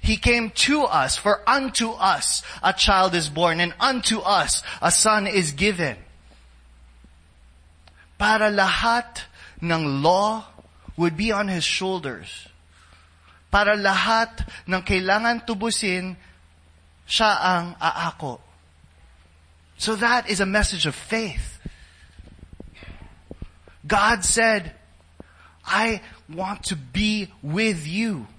He 0.00 0.16
came 0.16 0.50
to 0.50 0.82
us, 0.82 1.16
for 1.16 1.48
unto 1.48 1.90
us 1.90 2.42
a 2.62 2.72
child 2.72 3.14
is 3.14 3.28
born, 3.28 3.60
and 3.60 3.72
unto 3.78 4.18
us 4.18 4.62
a 4.80 4.90
son 4.90 5.28
is 5.28 5.52
given. 5.52 5.96
Para 8.22 8.54
lahat 8.54 9.26
ng 9.58 9.98
law 9.98 10.46
would 10.94 11.18
be 11.18 11.34
on 11.34 11.50
His 11.50 11.66
shoulders. 11.66 12.46
Para 13.50 13.74
lahat 13.74 14.46
ng 14.70 14.78
kailangan 14.86 15.42
tubusin, 15.42 16.14
siya 17.02 17.34
ang 17.42 17.74
aako. 17.82 18.38
So 19.74 19.98
that 19.98 20.30
is 20.30 20.38
a 20.38 20.46
message 20.46 20.86
of 20.86 20.94
faith. 20.94 21.58
God 23.82 24.22
said, 24.22 24.70
I 25.66 25.98
want 26.30 26.70
to 26.70 26.78
be 26.78 27.26
with 27.42 27.90
you. 27.90 28.30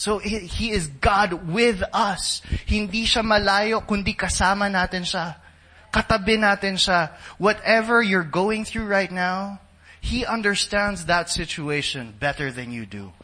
So 0.00 0.24
He 0.24 0.72
is 0.72 0.88
God 0.88 1.52
with 1.52 1.84
us. 1.92 2.40
Hindi 2.64 3.04
siya 3.04 3.20
malayo, 3.20 3.84
kundi 3.84 4.16
kasama 4.16 4.72
natin 4.72 5.04
siya. 5.04 5.36
Katabi 5.96 6.36
natin 6.36 6.76
siya. 6.76 7.16
Whatever 7.40 8.04
you're 8.04 8.20
going 8.20 8.68
through 8.68 8.84
right 8.84 9.08
now, 9.08 9.64
He 10.04 10.28
understands 10.28 11.08
that 11.08 11.32
situation 11.32 12.12
better 12.20 12.52
than 12.52 12.68
you 12.68 12.84
do. 12.84 13.16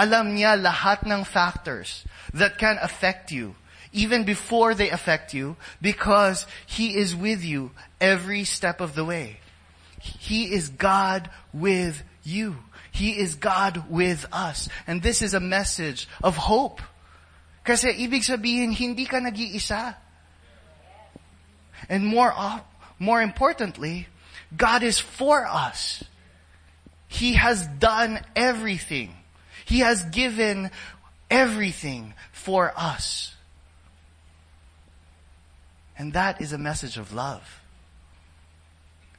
Alam 0.00 0.32
niya 0.32 0.56
lahat 0.56 1.04
ng 1.04 1.28
factors 1.28 2.08
that 2.32 2.56
can 2.56 2.80
affect 2.80 3.28
you, 3.28 3.52
even 3.92 4.24
before 4.24 4.72
they 4.72 4.88
affect 4.88 5.36
you, 5.36 5.60
because 5.84 6.48
He 6.64 6.96
is 6.96 7.12
with 7.12 7.44
you 7.44 7.76
every 8.00 8.48
step 8.48 8.80
of 8.80 8.96
the 8.96 9.04
way. 9.04 9.44
He 10.00 10.56
is 10.56 10.72
God 10.72 11.28
with 11.52 12.00
you. 12.24 12.64
He 12.90 13.20
is 13.20 13.36
God 13.36 13.84
with 13.92 14.24
us. 14.32 14.72
And 14.88 15.04
this 15.04 15.20
is 15.20 15.36
a 15.36 15.40
message 15.40 16.08
of 16.24 16.48
hope. 16.48 16.80
Kasi 17.60 17.92
ibig 17.92 18.24
sabihin, 18.24 18.72
hindi 18.72 19.04
ka 19.04 19.20
nag-iisa. 19.20 20.00
And 21.88 22.06
more, 22.06 22.34
more 22.98 23.22
importantly, 23.22 24.06
God 24.56 24.82
is 24.82 24.98
for 24.98 25.46
us. 25.46 26.04
He 27.08 27.34
has 27.34 27.66
done 27.66 28.20
everything. 28.36 29.14
He 29.64 29.80
has 29.80 30.04
given 30.04 30.70
everything 31.30 32.14
for 32.32 32.72
us. 32.76 33.34
And 35.96 36.12
that 36.14 36.40
is 36.40 36.52
a 36.52 36.58
message 36.58 36.96
of 36.96 37.12
love. 37.12 37.60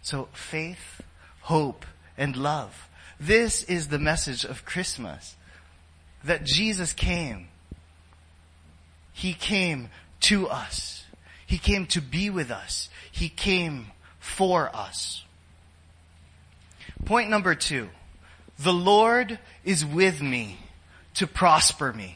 So 0.02 0.30
faith, 0.34 1.02
hope, 1.42 1.86
and 2.18 2.36
love. 2.36 2.90
This 3.20 3.64
is 3.64 3.90
the 3.90 4.00
message 4.00 4.46
of 4.46 4.66
Christmas. 4.66 5.36
That 6.24 6.44
Jesus 6.44 6.94
came. 6.94 7.48
He 9.14 9.34
came 9.34 9.90
to 10.22 10.48
us. 10.48 11.01
He 11.52 11.60
came 11.60 11.84
to 11.92 12.00
be 12.00 12.32
with 12.32 12.48
us. 12.48 12.88
He 13.12 13.28
came 13.28 13.92
for 14.24 14.72
us. 14.72 15.28
Point 17.04 17.28
number 17.28 17.60
two. 17.60 17.92
The 18.56 18.72
Lord 18.72 19.36
is 19.68 19.84
with 19.84 20.24
me 20.24 20.64
to 21.20 21.28
prosper 21.28 21.92
me. 21.92 22.16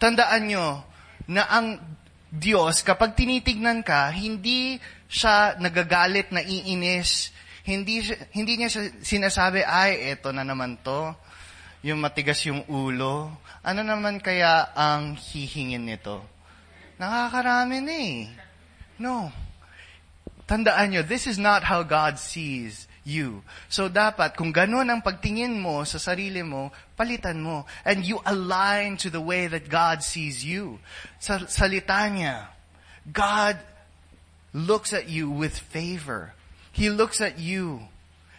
Tandaan 0.00 0.48
nyo 0.48 0.88
na 1.28 1.44
ang 1.52 1.84
Diyos, 2.32 2.80
kapag 2.80 3.12
tinitignan 3.12 3.84
ka, 3.84 4.08
hindi 4.08 4.80
siya 5.04 5.60
nagagalit, 5.60 6.32
naiinis, 6.32 7.28
hindi, 7.68 8.08
hindi 8.32 8.52
niya 8.56 8.72
sinasabi, 9.04 9.68
ay, 9.68 10.16
eto 10.16 10.32
na 10.32 10.48
naman 10.48 10.80
to, 10.80 11.12
yung 11.84 12.00
matigas 12.00 12.40
yung 12.48 12.64
ulo, 12.72 13.36
ano 13.60 13.80
naman 13.84 14.16
kaya 14.16 14.72
ang 14.72 15.12
hihingin 15.12 15.84
nito? 15.84 16.33
Nakakarami 16.98 17.78
na. 17.82 18.00
No. 18.98 19.32
Tandaan 20.46 20.92
nyo, 20.92 21.02
this 21.02 21.26
is 21.26 21.38
not 21.38 21.64
how 21.64 21.82
God 21.82 22.18
sees 22.18 22.86
you. 23.04 23.42
So 23.68 23.88
dapat, 23.88 24.36
kung 24.36 24.52
ganun 24.52 24.92
ang 24.92 25.00
pagtingin 25.00 25.60
mo 25.60 25.84
sa 25.84 25.96
sarili 25.96 26.44
mo, 26.44 26.72
palitan 26.96 27.40
mo. 27.40 27.64
And 27.84 28.04
you 28.04 28.20
align 28.24 28.96
to 29.04 29.10
the 29.10 29.24
way 29.24 29.46
that 29.48 29.68
God 29.68 30.04
sees 30.04 30.44
you. 30.44 30.80
Sa 31.20 31.44
salita 31.48 32.08
niya, 32.12 32.52
God 33.08 33.56
looks 34.52 34.92
at 34.92 35.08
you 35.08 35.30
with 35.30 35.56
favor. 35.56 36.32
He 36.72 36.90
looks 36.90 37.20
at 37.20 37.38
you 37.38 37.88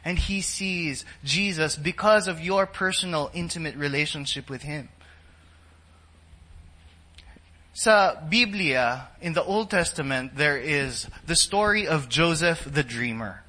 and 0.03 0.19
He 0.19 0.41
sees 0.41 1.05
Jesus 1.23 1.75
because 1.75 2.27
of 2.27 2.39
your 2.39 2.65
personal, 2.65 3.31
intimate 3.33 3.75
relationship 3.75 4.49
with 4.49 4.61
Him. 4.61 4.89
Sa 7.75 8.15
Biblia, 8.15 9.11
in 9.19 9.35
the 9.35 9.43
Old 9.43 9.67
Testament, 9.67 10.39
there 10.39 10.55
is 10.55 11.11
the 11.27 11.35
story 11.35 11.83
of 11.83 12.07
Joseph 12.07 12.63
the 12.63 12.87
dreamer. 12.87 13.43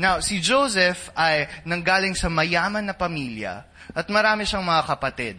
Now, 0.00 0.24
si 0.24 0.40
Joseph 0.40 1.12
ay 1.12 1.52
nanggaling 1.68 2.16
sa 2.16 2.32
mayaman 2.32 2.88
na 2.88 2.96
pamilya 2.96 3.68
at 3.92 4.08
marami 4.08 4.48
siyang 4.48 4.64
mga 4.64 4.88
kapatid. 4.88 5.36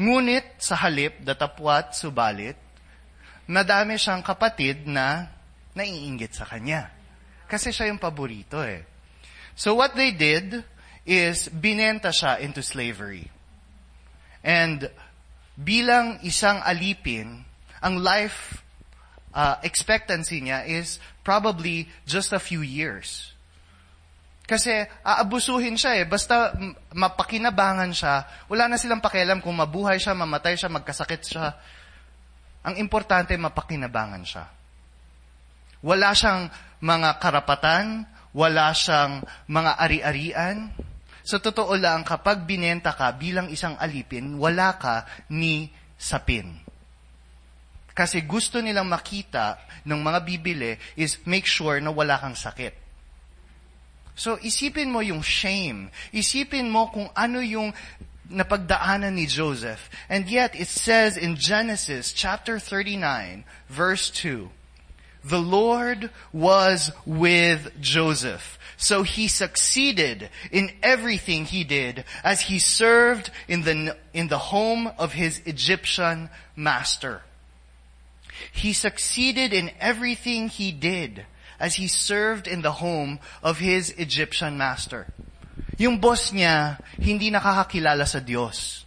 Ngunit 0.00 0.56
sa 0.56 0.80
halip, 0.80 1.20
datapwat, 1.20 1.92
subalit, 2.00 2.56
madami 3.44 4.00
siyang 4.00 4.24
kapatid 4.24 4.88
na 4.88 5.28
naiinggit 5.76 6.32
sa 6.32 6.48
kanya. 6.48 6.88
Kasi 7.44 7.76
siya 7.76 7.92
yung 7.92 8.00
paborito 8.00 8.64
eh. 8.64 8.88
So 9.52 9.76
what 9.76 9.92
they 9.92 10.16
did 10.16 10.64
is 11.04 11.44
binenta 11.52 12.08
siya 12.08 12.40
into 12.40 12.64
slavery. 12.64 13.28
And 14.40 14.88
bilang 15.54 16.18
isang 16.26 16.58
alipin, 16.62 17.46
ang 17.78 18.00
life 18.00 18.62
uh, 19.34 19.58
expectancy 19.62 20.40
niya 20.40 20.64
is 20.64 21.02
probably 21.26 21.90
just 22.06 22.32
a 22.32 22.40
few 22.40 22.62
years. 22.62 23.34
Kasi 24.44 24.84
aabusuhin 25.00 25.80
siya 25.80 26.04
eh. 26.04 26.04
Basta 26.04 26.52
mapakinabangan 26.92 27.90
siya, 27.96 28.28
wala 28.48 28.68
na 28.68 28.76
silang 28.76 29.00
pakialam 29.00 29.40
kung 29.40 29.56
mabuhay 29.56 29.96
siya, 29.96 30.12
mamatay 30.12 30.54
siya, 30.54 30.68
magkasakit 30.68 31.22
siya. 31.24 31.56
Ang 32.64 32.76
importante, 32.76 33.32
mapakinabangan 33.36 34.24
siya. 34.24 34.44
Wala 35.84 36.12
siyang 36.16 36.48
mga 36.80 37.20
karapatan, 37.20 38.08
wala 38.32 38.72
siyang 38.72 39.24
mga 39.48 39.72
ari-arian. 39.80 40.72
Sa 41.24 41.40
totoo 41.40 41.72
lang, 41.80 42.04
kapag 42.04 42.44
binenta 42.44 42.92
ka 42.92 43.08
bilang 43.16 43.48
isang 43.48 43.74
alipin, 43.80 44.36
wala 44.36 44.76
ka 44.76 45.08
ni 45.32 45.72
sapin. 45.96 46.60
Kasi 47.96 48.28
gusto 48.28 48.60
nilang 48.60 48.90
makita 48.90 49.56
ng 49.88 50.00
mga 50.02 50.20
bibili 50.26 50.76
is 51.00 51.22
make 51.24 51.48
sure 51.48 51.80
na 51.80 51.88
wala 51.94 52.20
kang 52.20 52.36
sakit. 52.36 52.74
So 54.18 54.36
isipin 54.42 54.90
mo 54.90 55.00
yung 55.00 55.22
shame. 55.22 55.90
Isipin 56.10 56.70
mo 56.70 56.90
kung 56.90 57.08
ano 57.14 57.38
yung 57.38 57.70
napagdaanan 58.30 59.14
ni 59.14 59.30
Joseph. 59.30 59.90
And 60.10 60.26
yet 60.26 60.58
it 60.58 60.66
says 60.68 61.16
in 61.16 61.38
Genesis 61.38 62.10
chapter 62.10 62.58
39 62.58 63.46
verse 63.70 64.10
2, 64.10 64.50
the 65.24 65.40
Lord 65.40 66.10
was 66.32 66.92
with 67.06 67.72
Joseph. 67.80 68.58
So 68.76 69.02
he 69.02 69.28
succeeded 69.28 70.28
in 70.50 70.70
everything 70.82 71.46
he 71.46 71.64
did 71.64 72.04
as 72.22 72.42
he 72.42 72.58
served 72.58 73.30
in 73.48 73.62
the, 73.62 73.96
in 74.12 74.28
the 74.28 74.38
home 74.38 74.90
of 74.98 75.12
his 75.12 75.40
Egyptian 75.46 76.28
master. 76.54 77.22
He 78.52 78.72
succeeded 78.72 79.52
in 79.52 79.70
everything 79.80 80.48
he 80.48 80.72
did 80.72 81.24
as 81.58 81.76
he 81.76 81.88
served 81.88 82.46
in 82.46 82.62
the 82.62 82.72
home 82.72 83.20
of 83.42 83.58
his 83.58 83.90
Egyptian 83.96 84.58
master. 84.58 85.06
Yung 85.78 85.98
boss 85.98 86.30
niya, 86.30 86.78
hindi 86.98 87.30
nakakakilala 87.30 88.06
sa 88.06 88.18
Diyos. 88.20 88.84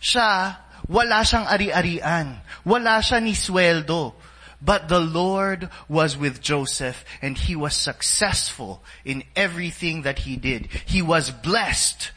Siya, 0.00 0.56
wala 0.88 1.24
siyang 1.24 1.48
ari-arian. 1.48 2.38
Wala 2.64 3.00
siya 3.00 3.20
ni 3.24 3.32
sweldo. 3.32 4.12
But 4.62 4.88
the 4.88 5.00
Lord 5.00 5.68
was 5.88 6.16
with 6.16 6.40
Joseph 6.40 7.04
and 7.20 7.36
he 7.36 7.56
was 7.56 7.74
successful 7.74 8.82
in 9.04 9.24
everything 9.36 10.02
that 10.02 10.20
he 10.20 10.36
did. 10.36 10.68
He 10.86 11.02
was 11.02 11.30
blessed 11.30 12.10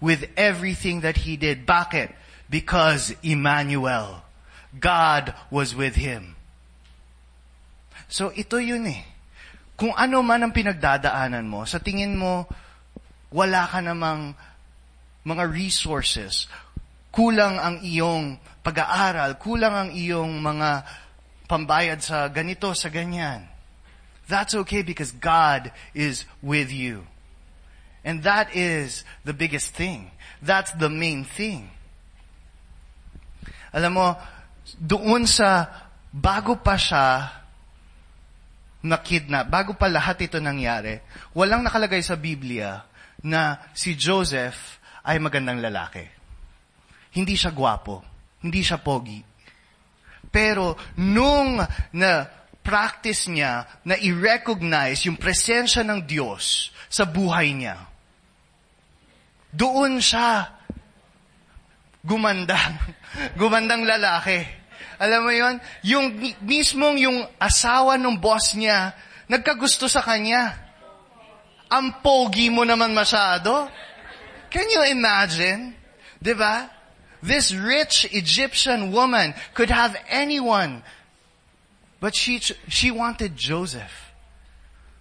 with 0.00 0.28
everything 0.36 1.00
that 1.00 1.16
he 1.24 1.36
did. 1.36 1.66
Bakit? 1.66 2.12
Because 2.50 3.14
Emmanuel, 3.22 4.22
God 4.78 5.34
was 5.50 5.74
with 5.74 5.96
him. 5.96 6.36
So 8.08 8.30
ito 8.36 8.60
yun 8.60 8.84
eh. 8.86 9.02
Kung 9.74 9.90
ano 9.96 10.22
man 10.22 10.44
ang 10.44 10.52
pinagdadaanan 10.54 11.48
mo, 11.48 11.66
sa 11.66 11.82
tingin 11.82 12.14
mo, 12.14 12.46
wala 13.34 13.66
ka 13.66 13.82
namang 13.82 14.38
mga 15.26 15.44
resources, 15.50 16.46
kulang 17.10 17.58
ang 17.58 17.82
iyong 17.82 18.38
pag-aaral, 18.62 19.34
kulang 19.40 19.74
ang 19.74 19.90
iyong 19.90 20.38
mga 20.38 20.86
pambayad 21.54 22.02
sa 22.02 22.26
ganito, 22.26 22.66
sa 22.74 22.90
ganyan. 22.90 23.46
That's 24.26 24.58
okay 24.66 24.82
because 24.82 25.14
God 25.14 25.70
is 25.94 26.26
with 26.42 26.74
you. 26.74 27.06
And 28.02 28.26
that 28.26 28.50
is 28.58 29.06
the 29.22 29.30
biggest 29.30 29.70
thing. 29.70 30.10
That's 30.42 30.74
the 30.74 30.90
main 30.90 31.22
thing. 31.22 31.70
Alam 33.70 33.92
mo, 33.94 34.06
doon 34.82 35.30
sa 35.30 35.70
bago 36.10 36.58
pa 36.58 36.74
siya 36.74 37.30
nakidnap, 38.82 39.46
bago 39.46 39.78
pa 39.78 39.86
lahat 39.86 40.26
ito 40.26 40.42
nangyari, 40.42 40.98
walang 41.32 41.62
nakalagay 41.62 42.02
sa 42.02 42.18
Biblia 42.18 42.82
na 43.24 43.70
si 43.72 43.94
Joseph 43.94 44.82
ay 45.06 45.22
magandang 45.22 45.62
lalaki. 45.62 46.04
Hindi 47.14 47.38
siya 47.38 47.54
gwapo. 47.54 48.02
Hindi 48.44 48.60
siya 48.60 48.82
pogi. 48.82 49.22
Pero 50.34 50.74
nung 50.98 51.62
na 51.94 52.12
practice 52.58 53.30
niya 53.30 53.70
na 53.86 53.94
i-recognize 53.94 55.06
yung 55.06 55.14
presensya 55.14 55.86
ng 55.86 56.02
Diyos 56.02 56.74
sa 56.90 57.06
buhay 57.06 57.54
niya, 57.54 57.78
doon 59.54 60.02
siya 60.02 60.50
gumanda. 62.02 62.58
Gumandang 63.38 63.86
lalaki. 63.86 64.42
Alam 64.98 65.20
mo 65.22 65.30
yon 65.30 65.62
Yung 65.86 66.18
mismong 66.42 66.98
yung 66.98 67.22
asawa 67.38 67.94
ng 67.94 68.18
boss 68.18 68.58
niya, 68.58 68.90
nagkagusto 69.30 69.86
sa 69.86 70.02
kanya. 70.02 70.58
Ang 71.70 72.02
pogi 72.02 72.50
mo 72.50 72.66
naman 72.66 72.90
masyado. 72.90 73.70
Can 74.50 74.66
you 74.66 74.82
imagine? 74.90 75.78
Diba? 76.18 76.73
This 77.24 77.54
rich 77.54 78.04
Egyptian 78.12 78.92
woman 78.92 79.32
could 79.54 79.70
have 79.70 79.96
anyone. 80.10 80.82
But 81.98 82.14
she, 82.14 82.38
she 82.68 82.90
wanted 82.90 83.34
Joseph. 83.34 84.12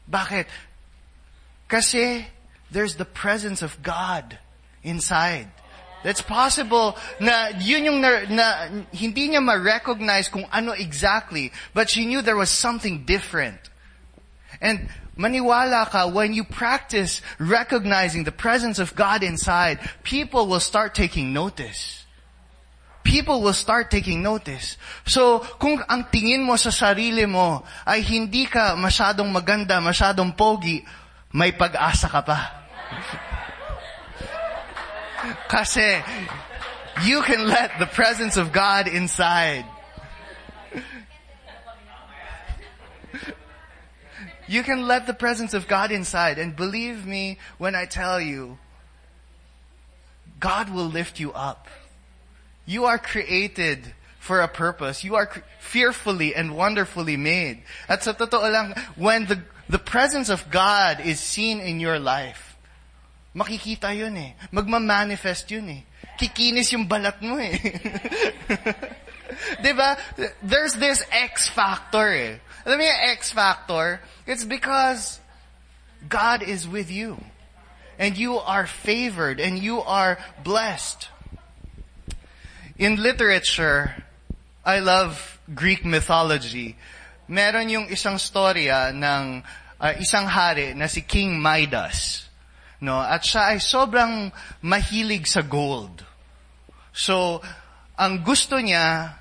Bakit? 0.09 0.45
Kasi 1.67 2.25
there's 2.71 2.95
the 2.95 3.03
presence 3.03 3.62
of 3.62 3.83
God 3.83 4.39
inside. 4.83 5.51
That's 6.03 6.21
possible 6.21 6.95
na 7.19 7.51
yun 7.59 7.83
yung 7.83 7.99
na, 7.99 8.23
na 8.29 8.47
hindi 8.95 9.27
niya 9.27 9.43
ma-recognize 9.43 10.29
kung 10.29 10.47
ano 10.47 10.71
exactly, 10.71 11.51
but 11.73 11.89
she 11.89 12.05
knew 12.05 12.21
there 12.21 12.39
was 12.39 12.49
something 12.49 13.03
different. 13.03 13.59
And 14.62 14.88
maniwala 15.19 15.89
ka, 15.89 16.07
when 16.07 16.31
you 16.31 16.45
practice 16.45 17.21
recognizing 17.38 18.23
the 18.23 18.31
presence 18.31 18.79
of 18.79 18.95
God 18.95 19.23
inside, 19.23 19.79
people 20.03 20.47
will 20.47 20.63
start 20.63 20.95
taking 20.95 21.33
notice. 21.33 22.02
People 23.03 23.43
will 23.43 23.53
start 23.53 23.91
taking 23.91 24.23
notice. 24.23 24.79
So, 25.03 25.43
kung 25.59 25.83
ang 25.91 26.07
tingin 26.07 26.41
mo 26.41 26.55
sa 26.55 26.71
sarili 26.71 27.27
mo 27.27 27.67
ay 27.83 27.99
hindi 27.99 28.47
ka 28.47 28.79
masyadong 28.79 29.27
maganda, 29.27 29.83
masyadong 29.83 30.31
pogi, 30.31 30.81
may 31.35 31.51
pag-asa 31.51 32.07
ka 32.07 32.23
pa. 32.23 32.39
Kasi 35.53 35.99
you 37.03 37.21
can 37.21 37.47
let 37.47 37.75
the 37.79 37.85
presence 37.91 38.37
of 38.37 38.55
God 38.55 38.87
inside. 38.87 39.65
You 44.47 44.61
can 44.63 44.87
let 44.87 45.07
the 45.07 45.13
presence 45.13 45.53
of 45.53 45.67
God 45.67 45.91
inside 45.91 46.37
and 46.37 46.55
believe 46.55 47.05
me 47.07 47.37
when 47.57 47.75
I 47.75 47.85
tell 47.85 48.19
you, 48.19 48.57
God 50.39 50.69
will 50.69 50.85
lift 50.85 51.19
you 51.19 51.31
up. 51.31 51.67
You 52.65 52.86
are 52.86 52.97
created 52.97 53.93
for 54.19 54.41
a 54.41 54.47
purpose. 54.47 55.04
You 55.04 55.15
are 55.15 55.30
fearfully 55.60 56.34
and 56.34 56.56
wonderfully 56.56 57.17
made. 57.17 57.63
At 57.89 58.04
sa 58.04 58.13
totoo 58.13 58.52
lang, 58.52 58.76
when 58.95 59.26
the, 59.26 59.43
the 59.67 59.80
presence 59.80 60.30
of 60.30 60.49
God 60.49 61.02
is 61.04 61.19
seen 61.19 61.60
in 61.60 61.80
your 61.80 61.99
life, 61.99 62.54
Makikita 63.34 63.89
yun 63.97 64.15
eh. 64.17 64.34
Magmamanifest 64.54 65.49
yun 65.49 65.69
eh. 65.69 65.82
Kikinis 66.21 66.71
yung 66.71 66.86
balat 66.86 67.17
mo 67.26 67.41
eh. 67.41 67.58
diba? 69.65 69.97
There's 70.45 70.78
this 70.78 71.02
X 71.10 71.49
factor 71.49 72.13
eh. 72.13 72.38
Alam 72.65 72.80
yung 72.80 73.02
X 73.17 73.34
factor? 73.34 73.99
It's 74.30 74.45
because 74.45 75.17
God 76.06 76.45
is 76.45 76.69
with 76.69 76.93
you. 76.93 77.17
And 77.97 78.17
you 78.17 78.38
are 78.38 78.69
favored 78.69 79.41
and 79.41 79.58
you 79.58 79.82
are 79.82 80.21
blessed. 80.45 81.10
In 82.84 83.00
literature, 83.00 83.96
I 84.67 84.84
love 84.84 85.39
Greek 85.56 85.88
mythology. 85.88 86.76
Meron 87.32 87.72
yung 87.72 87.88
isang 87.88 88.19
storya 88.19 88.91
ng 88.91 89.39
uh, 89.80 89.93
isang 90.04 90.28
hari 90.28 90.76
na 90.76 90.91
si 90.91 91.00
King 91.00 91.39
Midas. 91.39 92.28
No? 92.84 93.00
At 93.00 93.24
siya 93.24 93.56
ay 93.56 93.63
sobrang 93.63 94.36
mahilig 94.60 95.32
sa 95.32 95.39
gold. 95.48 96.04
So, 96.91 97.39
ang 97.96 98.19
gusto 98.19 98.60
niya, 98.60 99.15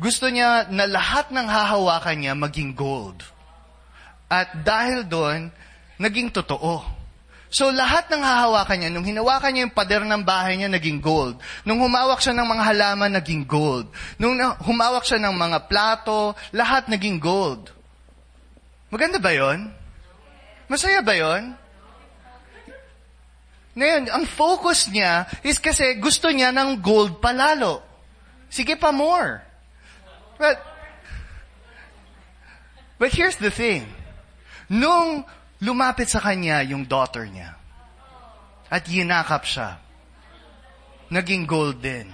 gusto 0.00 0.32
niya 0.32 0.64
na 0.72 0.88
lahat 0.88 1.36
ng 1.36 1.44
hahawakan 1.44 2.16
niya 2.16 2.32
maging 2.32 2.72
gold. 2.72 3.28
At 4.32 4.64
dahil 4.64 5.04
doon, 5.04 5.52
naging 6.00 6.32
totoo. 6.32 6.93
So 7.54 7.70
lahat 7.70 8.10
ng 8.10 8.18
hahawakan 8.18 8.82
niya, 8.82 8.90
nung 8.90 9.06
hinawakan 9.06 9.54
niya 9.54 9.70
yung 9.70 9.76
pader 9.78 10.02
ng 10.02 10.26
bahay 10.26 10.58
niya, 10.58 10.66
naging 10.66 10.98
gold. 10.98 11.38
Nung 11.62 11.78
humawak 11.78 12.18
siya 12.18 12.34
ng 12.34 12.50
mga 12.50 12.62
halaman, 12.66 13.14
naging 13.14 13.46
gold. 13.46 13.86
Nung 14.18 14.34
humawak 14.66 15.06
siya 15.06 15.22
ng 15.22 15.38
mga 15.38 15.70
plato, 15.70 16.34
lahat 16.50 16.90
naging 16.90 17.22
gold. 17.22 17.70
Maganda 18.90 19.22
ba 19.22 19.30
yon? 19.30 19.70
Masaya 20.66 20.98
ba 20.98 21.14
yon? 21.14 21.54
Ngayon, 23.78 24.10
ang 24.10 24.26
focus 24.26 24.90
niya 24.90 25.30
is 25.46 25.62
kasi 25.62 25.94
gusto 26.02 26.34
niya 26.34 26.50
ng 26.50 26.82
gold 26.82 27.22
palalo. 27.22 27.86
Sige 28.50 28.74
pa 28.74 28.90
more. 28.90 29.46
But, 30.42 30.58
but 32.98 33.14
here's 33.14 33.38
the 33.38 33.54
thing. 33.54 33.86
Nung 34.66 35.22
lumapit 35.62 36.10
sa 36.10 36.22
kanya 36.22 36.62
yung 36.62 36.86
daughter 36.86 37.26
niya, 37.28 37.54
at 38.72 38.88
yinakap 38.88 39.46
siya, 39.46 39.78
naging 41.12 41.46
gold 41.46 41.78
din 41.78 42.10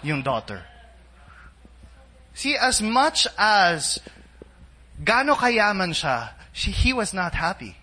yung 0.00 0.24
daughter. 0.24 0.64
See, 2.32 2.56
as 2.56 2.80
much 2.80 3.28
as 3.36 4.00
gano 4.96 5.36
kayaman 5.36 5.92
siya, 5.92 6.32
she, 6.54 6.70
he 6.70 6.94
was 6.94 7.12
not 7.12 7.36
happy 7.36 7.80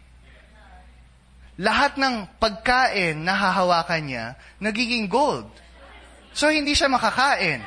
lahat 1.57 1.97
ng 1.97 2.38
pagkain 2.38 3.25
na 3.25 3.33
hahawakan 3.33 4.03
niya, 4.05 4.25
nagiging 4.62 5.10
gold. 5.10 5.49
So, 6.38 6.53
hindi 6.53 6.77
siya 6.77 6.86
makakain. 6.86 7.65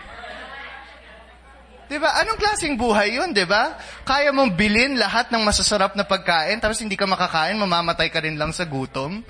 Diba? 1.91 2.07
Anong 2.23 2.39
klaseng 2.39 2.79
diba? 3.35 3.75
Kaya 4.07 4.31
mong 4.31 4.55
lahat 4.95 5.35
ng 5.35 5.43
masasarap 5.43 5.99
na 5.99 6.07
pagkain, 6.07 6.63
tapos 6.63 6.79
hindi 6.79 6.95
ka 6.95 7.03
makakain, 7.03 7.59
mamamatay 7.59 8.07
ka 8.15 8.23
rin 8.23 8.39
lang 8.39 8.55
sa 8.55 8.63
gutom. 8.63 9.27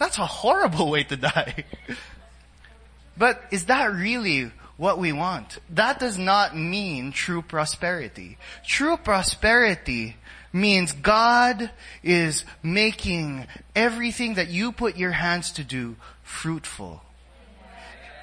That's 0.00 0.16
a 0.16 0.24
horrible 0.24 0.88
way 0.88 1.04
to 1.04 1.20
die. 1.20 1.68
But 3.20 3.44
is 3.52 3.66
that 3.66 3.92
really 3.92 4.50
what 4.80 4.98
we 4.98 5.12
want? 5.12 5.60
That 5.68 6.00
does 6.00 6.18
not 6.18 6.56
mean 6.56 7.12
true 7.12 7.42
prosperity. 7.42 8.40
True 8.66 8.96
prosperity 8.96 10.16
means 10.50 10.96
God 10.96 11.70
is 12.02 12.44
making 12.62 13.46
everything 13.76 14.34
that 14.34 14.48
you 14.48 14.72
put 14.72 14.96
your 14.96 15.12
hands 15.12 15.52
to 15.52 15.62
do 15.62 15.96
fruitful. 16.24 17.02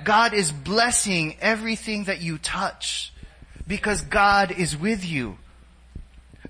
God 0.04 0.34
is 0.34 0.52
blessing 0.52 1.36
everything 1.42 2.06
that 2.06 2.22
you 2.22 2.38
touch 2.38 3.14
because 3.68 4.02
God 4.02 4.52
is 4.52 4.76
with 4.76 5.06
you. 5.06 5.38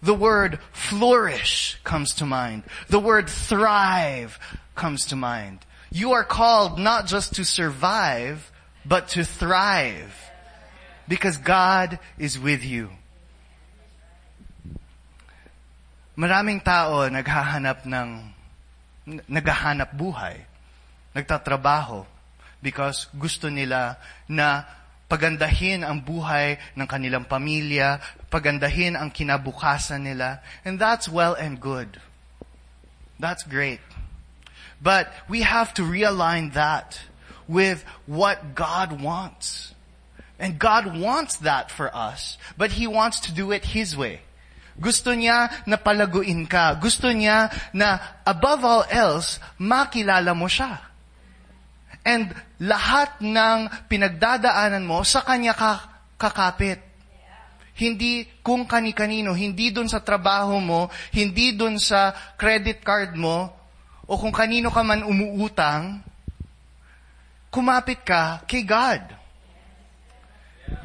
The 0.02 0.14
word 0.14 0.60
flourish 0.72 1.78
comes 1.84 2.16
to 2.16 2.26
mind. 2.26 2.64
The 2.90 3.00
word 3.00 3.30
thrive 3.30 4.40
comes 4.76 5.06
to 5.08 5.16
mind. 5.16 5.60
You 5.92 6.14
are 6.14 6.24
called 6.24 6.80
not 6.80 7.06
just 7.06 7.36
to 7.36 7.46
survive, 7.46 8.52
but 8.86 9.10
to 9.10 9.24
thrive 9.24 10.16
because 11.08 11.38
God 11.38 12.00
is 12.18 12.40
with 12.40 12.66
you. 12.66 12.90
Maraming 16.18 16.64
tao 16.64 17.08
naghahanap 17.10 17.86
ng 17.86 18.34
naghahanap 19.30 19.96
buhay, 19.98 20.42
nagtatrabaho 21.16 22.06
because 22.62 23.10
gusto 23.18 23.50
nila 23.50 23.98
na 24.30 24.64
pagandahin 25.12 25.84
ang 25.84 26.00
buhay 26.00 26.56
ng 26.78 26.88
kanilang 26.88 27.28
pamilya, 27.28 28.00
pagandahin 28.32 28.96
ang 28.96 29.12
kinabukasan 29.12 30.08
nila, 30.08 30.40
and 30.64 30.80
that's 30.80 31.12
well 31.12 31.36
and 31.36 31.60
good. 31.60 32.00
That's 33.20 33.44
great. 33.44 33.84
But 34.82 35.12
we 35.28 35.44
have 35.44 35.76
to 35.78 35.84
realign 35.84 36.56
that 36.56 36.98
with 37.46 37.84
what 38.08 38.56
God 38.56 39.04
wants. 39.04 39.76
And 40.42 40.58
God 40.58 40.98
wants 40.98 41.38
that 41.46 41.70
for 41.70 41.94
us, 41.94 42.40
but 42.58 42.74
He 42.74 42.88
wants 42.88 43.20
to 43.28 43.36
do 43.36 43.52
it 43.52 43.78
His 43.78 43.94
way. 43.94 44.26
Gusto 44.82 45.14
niya 45.14 45.54
na 45.70 45.78
palaguin 45.78 46.50
ka. 46.50 46.74
Gusto 46.82 47.14
niya 47.14 47.54
na 47.78 48.02
above 48.26 48.66
all 48.66 48.86
else, 48.90 49.38
makilala 49.62 50.34
mo 50.34 50.50
siya. 50.50 50.91
And 52.02 52.34
lahat 52.58 53.22
ng 53.22 53.70
pinagdadaanan 53.86 54.82
mo, 54.86 55.06
sa 55.06 55.22
Kanya 55.22 55.54
ka 55.54 55.92
kakapit. 56.22 56.82
Hindi 57.78 58.30
kung 58.46 58.70
kani-kanino, 58.70 59.34
hindi 59.34 59.74
dun 59.74 59.90
sa 59.90 60.06
trabaho 60.06 60.62
mo, 60.62 60.94
hindi 61.10 61.58
dun 61.58 61.82
sa 61.82 62.14
credit 62.38 62.86
card 62.86 63.18
mo, 63.18 63.50
o 64.06 64.20
kung 64.22 64.30
kanino 64.30 64.70
ka 64.70 64.86
man 64.86 65.02
umuutang, 65.02 66.04
kumapit 67.50 68.06
ka 68.06 68.46
kay 68.46 68.62
God. 68.62 69.02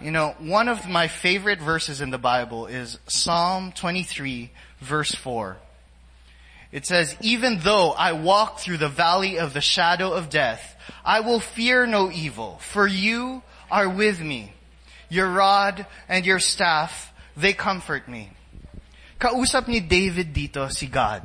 You 0.00 0.11
know, 0.11 0.35
one 0.40 0.68
of 0.68 0.88
my 0.88 1.07
favorite 1.07 1.61
verses 1.61 2.00
in 2.00 2.11
the 2.11 2.18
Bible 2.18 2.66
is 2.66 2.98
Psalm 3.07 3.72
23 3.72 4.50
verse 4.81 5.14
4. 5.14 5.57
It 6.72 6.85
says, 6.85 7.16
even 7.20 7.61
though 7.61 7.92
I 7.92 8.12
walk 8.12 8.59
through 8.59 8.79
the 8.79 8.88
valley 8.88 9.38
of 9.38 9.55
the 9.55 9.61
shadow 9.61 10.12
of 10.12 10.29
death, 10.29 10.75
I 11.05 11.20
will 11.20 11.40
fear 11.40 11.87
no 11.87 12.11
evil, 12.11 12.59
for 12.61 12.87
you 12.87 13.42
are 13.70 13.88
with 13.88 14.20
me. 14.20 14.53
Your 15.09 15.31
rod 15.31 15.87
and 16.09 16.27
your 16.27 16.38
staff, 16.38 17.12
they 17.37 17.53
comfort 17.53 18.09
me. 18.09 18.31
Kausap 19.16 19.68
ni 19.70 19.81
David 19.81 20.35
dito 20.35 20.66
si 20.68 20.90
God. 20.90 21.25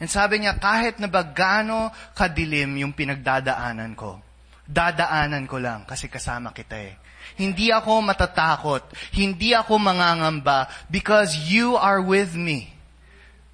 And 0.00 0.08
sabi 0.08 0.40
niya, 0.40 0.56
kahit 0.56 0.96
na 0.96 1.06
ba 1.06 1.20
gaano 1.22 1.92
kadilim 2.16 2.72
yung 2.80 2.96
pinagdadaanan 2.96 3.92
ko, 3.92 4.18
dadaanan 4.64 5.44
ko 5.44 5.60
lang 5.60 5.84
kasi 5.84 6.08
kasama 6.08 6.56
kita 6.56 6.76
eh. 6.80 6.96
Hindi 7.36 7.68
ako 7.68 8.00
matatakot. 8.02 8.90
Hindi 9.12 9.52
ako 9.52 9.76
mangangamba 9.76 10.68
because 10.88 11.36
you 11.48 11.76
are 11.76 12.00
with 12.00 12.32
me. 12.34 12.72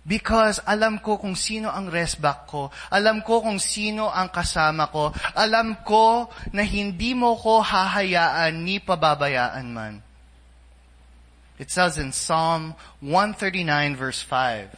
Because 0.07 0.63
alam 0.63 1.03
ko 1.03 1.19
kung 1.19 1.35
sino 1.35 1.67
ang 1.67 1.91
restback 1.91 2.47
ko. 2.47 2.71
Alam 2.95 3.27
ko 3.27 3.43
kung 3.43 3.59
sino 3.59 4.07
ang 4.07 4.31
kasama 4.31 4.87
ko. 4.87 5.11
Alam 5.35 5.83
ko 5.83 6.31
na 6.55 6.63
hindi 6.63 7.11
mo 7.11 7.35
ko 7.35 7.59
hahayaan 7.59 8.55
ni 8.63 8.79
pababayaan 8.79 9.67
man. 9.67 10.07
It 11.59 11.75
says 11.75 11.99
in 11.99 12.15
Psalm 12.15 12.79
139 13.03 13.99
verse 13.99 14.23
5, 14.23 14.71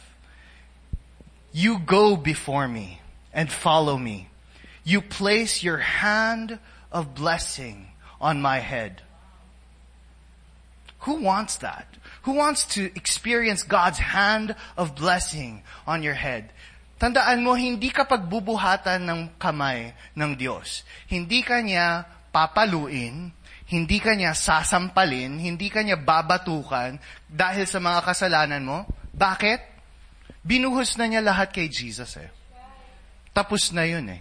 You 1.53 1.77
go 1.77 2.17
before 2.17 2.67
me 2.67 3.01
and 3.29 3.51
follow 3.51 4.01
me. 4.01 4.33
You 4.81 5.01
place 5.01 5.61
your 5.61 5.77
hand 5.77 6.57
of 6.91 7.13
blessing 7.13 7.93
on 8.17 8.41
my 8.41 8.65
head. 8.65 9.05
Who 11.07 11.23
wants 11.23 11.63
that? 11.63 11.87
Who 12.27 12.35
wants 12.35 12.67
to 12.75 12.91
experience 12.95 13.63
God's 13.63 13.99
hand 13.99 14.55
of 14.75 14.95
blessing 14.95 15.63
on 15.87 16.03
your 16.03 16.15
head? 16.15 16.51
Tandaan 16.99 17.47
mo, 17.47 17.55
hindi 17.55 17.95
ka 17.95 18.03
pagbubuhatan 18.03 19.07
ng 19.07 19.21
kamay 19.39 19.95
ng 20.19 20.31
Diyos. 20.35 20.83
Hindi 21.07 21.39
ka 21.47 21.63
niya 21.63 22.03
papaluin, 22.35 23.31
hindi 23.71 23.97
ka 24.03 24.19
niya 24.19 24.35
sasampalin, 24.35 25.39
hindi 25.39 25.71
ka 25.71 25.79
niya 25.79 25.95
babatukan 25.95 26.99
dahil 27.31 27.63
sa 27.63 27.79
mga 27.79 28.03
kasalanan 28.03 28.63
mo. 28.67 28.79
Bakit? 29.15 29.79
Binuhos 30.43 30.99
na 30.99 31.07
niya 31.07 31.23
lahat 31.23 31.55
kay 31.55 31.71
Jesus 31.71 32.19
eh. 32.19 32.27
Tapos 33.31 33.71
na 33.71 33.87
yun 33.87 34.11
eh. 34.11 34.19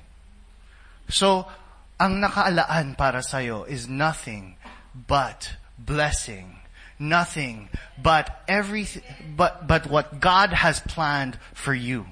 So, 1.10 1.50
ang 1.98 2.22
nakaalaan 2.22 2.94
para 2.94 3.26
sa'yo 3.26 3.66
is 3.66 3.90
nothing 3.90 4.54
but 4.94 5.58
blessing. 5.74 6.57
Nothing 6.98 7.68
but 8.02 8.42
everything, 8.48 9.02
but, 9.36 9.66
but 9.66 9.86
what 9.86 10.20
God 10.20 10.50
has 10.50 10.80
planned 10.80 11.38
for 11.54 11.72
you. 11.72 12.06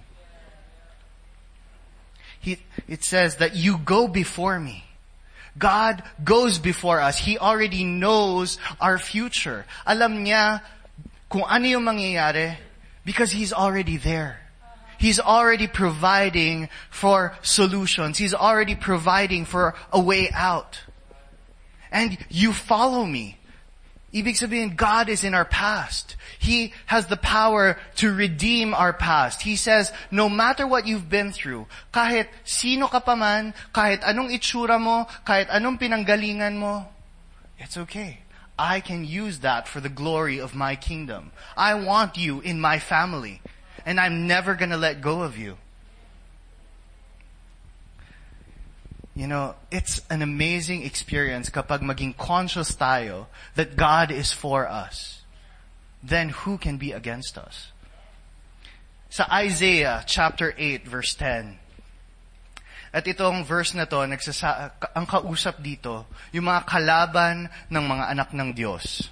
He, 2.38 2.59
it 2.87 3.03
says 3.03 3.37
that 3.37 3.57
you 3.57 3.79
go 3.79 4.07
before 4.07 4.61
me. 4.61 4.85
God 5.59 6.03
goes 6.22 6.59
before 6.59 7.01
us. 7.01 7.18
He 7.18 7.38
already 7.38 7.83
knows 7.83 8.59
our 8.81 8.99
future. 8.99 9.64
Alam 9.87 10.25
niya 10.25 10.62
kung 11.29 11.42
ano 11.42 11.66
yung 11.66 11.83
mangyayari 11.83 12.57
because 13.05 13.33
He's 13.33 13.53
already 13.53 13.96
there. 13.96 14.38
He's 14.99 15.20
already 15.20 15.66
providing 15.66 16.68
for 16.90 17.37
solutions. 17.42 18.18
He's 18.18 18.35
already 18.35 18.75
providing 18.75 19.44
for 19.44 19.75
a 19.92 20.01
way 20.01 20.31
out. 20.33 20.81
And 21.90 22.16
you 22.31 22.53
follow 22.53 23.05
me. 23.05 23.38
Ibig 24.17 24.41
sabihin, 24.41 24.73
God 24.73 25.13
is 25.13 25.25
in 25.25 25.37
our 25.37 25.45
past. 25.45 26.17
He 26.41 26.73
has 26.89 27.05
the 27.07 27.21
power 27.21 27.77
to 28.01 28.09
redeem 28.09 28.73
our 28.73 28.97
past. 28.97 29.43
He 29.43 29.57
says, 29.57 29.93
no 30.11 30.33
matter 30.33 30.67
what 30.67 30.87
you've 30.89 31.13
been 31.13 31.37
through, 31.37 31.69
kahit 31.93 32.33
sino 32.41 32.89
ka 32.89 33.01
pa 33.05 33.13
man, 33.13 33.53
kahit 33.77 34.01
anong 34.01 34.33
itsura 34.33 34.81
mo, 34.81 35.05
kahit 35.29 35.53
anong 35.53 35.77
pinanggalingan 35.77 36.57
mo, 36.57 36.89
it's 37.61 37.77
okay. 37.77 38.25
I 38.57 38.81
can 38.81 39.05
use 39.05 39.45
that 39.45 39.69
for 39.69 39.85
the 39.85 39.93
glory 39.93 40.41
of 40.41 40.57
my 40.57 40.81
kingdom. 40.81 41.33
I 41.53 41.77
want 41.77 42.17
you 42.17 42.41
in 42.41 42.57
my 42.57 42.79
family. 42.81 43.45
And 43.85 44.01
I'm 44.01 44.27
never 44.27 44.57
gonna 44.57 44.81
let 44.81 45.05
go 45.05 45.23
of 45.29 45.37
you. 45.37 45.61
You 49.17 49.27
know, 49.27 49.55
it's 49.73 50.05
an 50.13 50.21
amazing 50.21 50.85
experience 50.85 51.49
kapag 51.49 51.81
maging 51.81 52.21
conscious 52.21 52.77
tayo 52.77 53.33
that 53.57 53.73
God 53.73 54.13
is 54.13 54.29
for 54.29 54.69
us. 54.69 55.25
Then 56.05 56.29
who 56.45 56.61
can 56.61 56.77
be 56.77 56.93
against 56.93 57.41
us? 57.41 57.73
Sa 59.09 59.25
Isaiah 59.33 60.05
chapter 60.05 60.53
8 60.61 60.85
verse 60.85 61.17
10. 61.17 61.57
At 62.93 63.09
itong 63.09 63.49
verse 63.49 63.73
na 63.73 63.89
to, 63.89 64.05
nagsasa, 64.05 64.77
ang 64.93 65.09
kausap 65.09 65.65
dito, 65.65 66.05
yung 66.37 66.53
mga 66.53 66.69
kalaban 66.69 67.49
ng 67.73 67.85
mga 67.89 68.05
anak 68.13 68.29
ng 68.37 68.53
Diyos. 68.53 69.09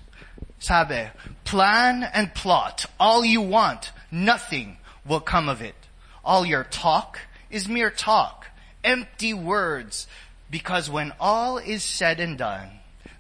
Sabi, 0.61 1.09
plan 1.49 2.05
and 2.13 2.29
plot 2.37 2.85
all 3.01 3.25
you 3.25 3.41
want, 3.41 3.97
nothing 4.13 4.77
will 5.09 5.25
come 5.25 5.49
of 5.49 5.65
it. 5.65 5.77
All 6.21 6.45
your 6.45 6.65
talk 6.65 7.25
is 7.49 7.73
mere 7.73 7.89
talk 7.89 8.44
empty 8.85 9.35
words. 9.35 10.07
Because 10.51 10.89
when 10.89 11.13
all 11.19 11.59
is 11.59 11.83
said 11.83 12.21
and 12.21 12.39
done, 12.39 12.69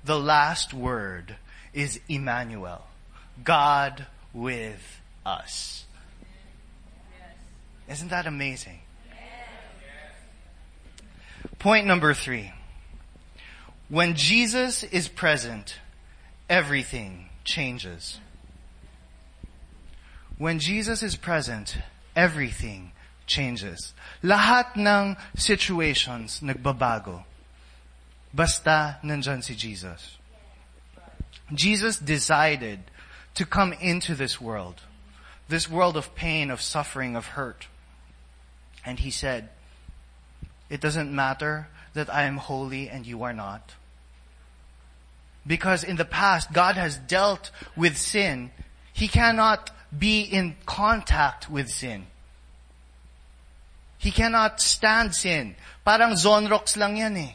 the 0.04 0.18
last 0.18 0.72
word 0.74 1.36
is 1.72 1.98
Emmanuel. 2.08 2.86
God 3.42 4.06
with 4.32 5.00
us. 5.26 5.84
Isn't 7.88 8.10
that 8.10 8.26
amazing? 8.26 8.80
Point 11.58 11.86
number 11.86 12.14
three. 12.14 12.52
When 13.88 14.14
Jesus 14.14 14.82
is 14.82 15.08
present, 15.08 15.78
everything 16.48 17.28
changes. 17.44 18.18
When 20.38 20.58
Jesus 20.58 21.02
is 21.02 21.16
present, 21.16 21.78
everything 22.16 22.92
changes. 23.26 23.94
Lahat 24.22 24.76
ng 24.76 25.16
situations 25.36 26.40
nagbabago. 26.40 27.24
Basta 28.32 28.98
nandyan 29.04 29.42
si 29.42 29.54
Jesus. 29.54 30.18
Jesus 31.52 31.98
decided 31.98 32.80
to 33.34 33.44
come 33.44 33.72
into 33.74 34.14
this 34.14 34.40
world. 34.40 34.82
This 35.48 35.68
world 35.70 35.96
of 35.96 36.14
pain, 36.14 36.50
of 36.50 36.60
suffering, 36.60 37.16
of 37.16 37.38
hurt. 37.38 37.68
And 38.84 38.98
he 38.98 39.10
said, 39.10 39.50
it 40.70 40.80
doesn't 40.80 41.14
matter 41.14 41.68
that 41.92 42.12
I 42.12 42.24
am 42.24 42.38
holy 42.38 42.88
and 42.88 43.06
you 43.06 43.22
are 43.22 43.32
not. 43.32 43.74
Because 45.46 45.84
in 45.84 45.96
the 45.96 46.04
past, 46.04 46.52
God 46.52 46.76
has 46.76 46.96
dealt 46.96 47.50
with 47.76 47.96
sin. 47.96 48.50
He 48.92 49.08
cannot 49.08 49.70
be 49.96 50.22
in 50.22 50.56
contact 50.66 51.50
with 51.50 51.68
sin. 51.68 52.06
He 54.04 54.12
cannot 54.12 54.60
stand 54.60 55.16
sin. 55.16 55.56
Parang 55.80 56.12
Zonrox 56.12 56.76
lang 56.76 57.00
yan 57.00 57.16
eh. 57.16 57.32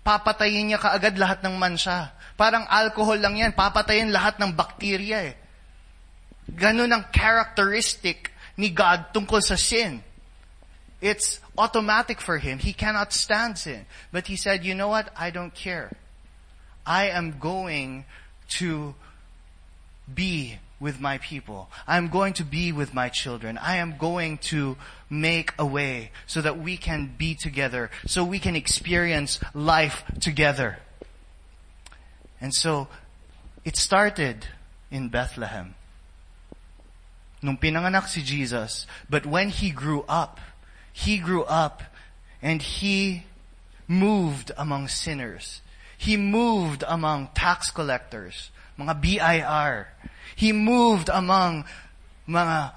Papatayin 0.00 0.72
niya 0.72 0.80
kaagad 0.80 1.20
lahat 1.20 1.44
ng 1.44 1.60
mansya. 1.60 2.16
Parang 2.40 2.64
alcohol 2.72 3.20
lang 3.20 3.36
yan. 3.36 3.52
Papatayin 3.52 4.08
lahat 4.08 4.40
ng 4.40 4.56
bakterya 4.56 5.28
eh. 5.28 5.36
Ganun 6.48 6.88
ang 6.88 7.12
characteristic 7.12 8.32
ni 8.56 8.72
God 8.72 9.12
tungkol 9.12 9.44
sa 9.44 9.60
sin. 9.60 10.00
It's 11.04 11.36
automatic 11.52 12.24
for 12.24 12.40
him. 12.40 12.56
He 12.56 12.72
cannot 12.72 13.12
stand 13.12 13.60
sin. 13.60 13.84
But 14.08 14.32
he 14.32 14.40
said, 14.40 14.64
you 14.64 14.72
know 14.72 14.88
what? 14.88 15.12
I 15.12 15.28
don't 15.28 15.52
care. 15.52 15.92
I 16.88 17.12
am 17.12 17.36
going 17.36 18.08
to 18.56 18.96
be 20.08 20.56
with 20.80 21.00
my 21.00 21.18
people. 21.18 21.70
I'm 21.86 22.08
going 22.08 22.32
to 22.34 22.44
be 22.44 22.72
with 22.72 22.94
my 22.94 23.08
children. 23.08 23.58
I 23.58 23.76
am 23.76 23.96
going 23.98 24.38
to 24.52 24.76
make 25.10 25.52
a 25.58 25.66
way 25.66 26.10
so 26.26 26.40
that 26.40 26.58
we 26.58 26.76
can 26.76 27.14
be 27.16 27.34
together, 27.34 27.90
so 28.06 28.24
we 28.24 28.38
can 28.38 28.54
experience 28.54 29.40
life 29.54 30.04
together. 30.20 30.78
And 32.40 32.54
so, 32.54 32.88
it 33.64 33.76
started 33.76 34.46
in 34.90 35.08
Bethlehem. 35.08 35.74
Nung 37.42 37.58
pinanganak 37.58 38.06
si 38.06 38.22
Jesus, 38.22 38.86
but 39.08 39.26
when 39.26 39.48
he 39.48 39.70
grew 39.70 40.04
up, 40.08 40.40
he 40.92 41.18
grew 41.18 41.44
up 41.44 41.82
and 42.42 42.62
he 42.62 43.24
moved 43.86 44.50
among 44.56 44.88
sinners. 44.88 45.62
He 45.96 46.16
moved 46.16 46.84
among 46.86 47.30
tax 47.34 47.70
collectors, 47.70 48.50
mga 48.78 49.00
BIR. 49.00 49.88
He 50.38 50.54
moved 50.54 51.10
among 51.10 51.64
mga 52.28 52.70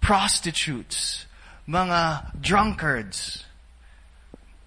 prostitutes, 0.00 1.26
mga 1.68 2.40
drunkards, 2.40 3.44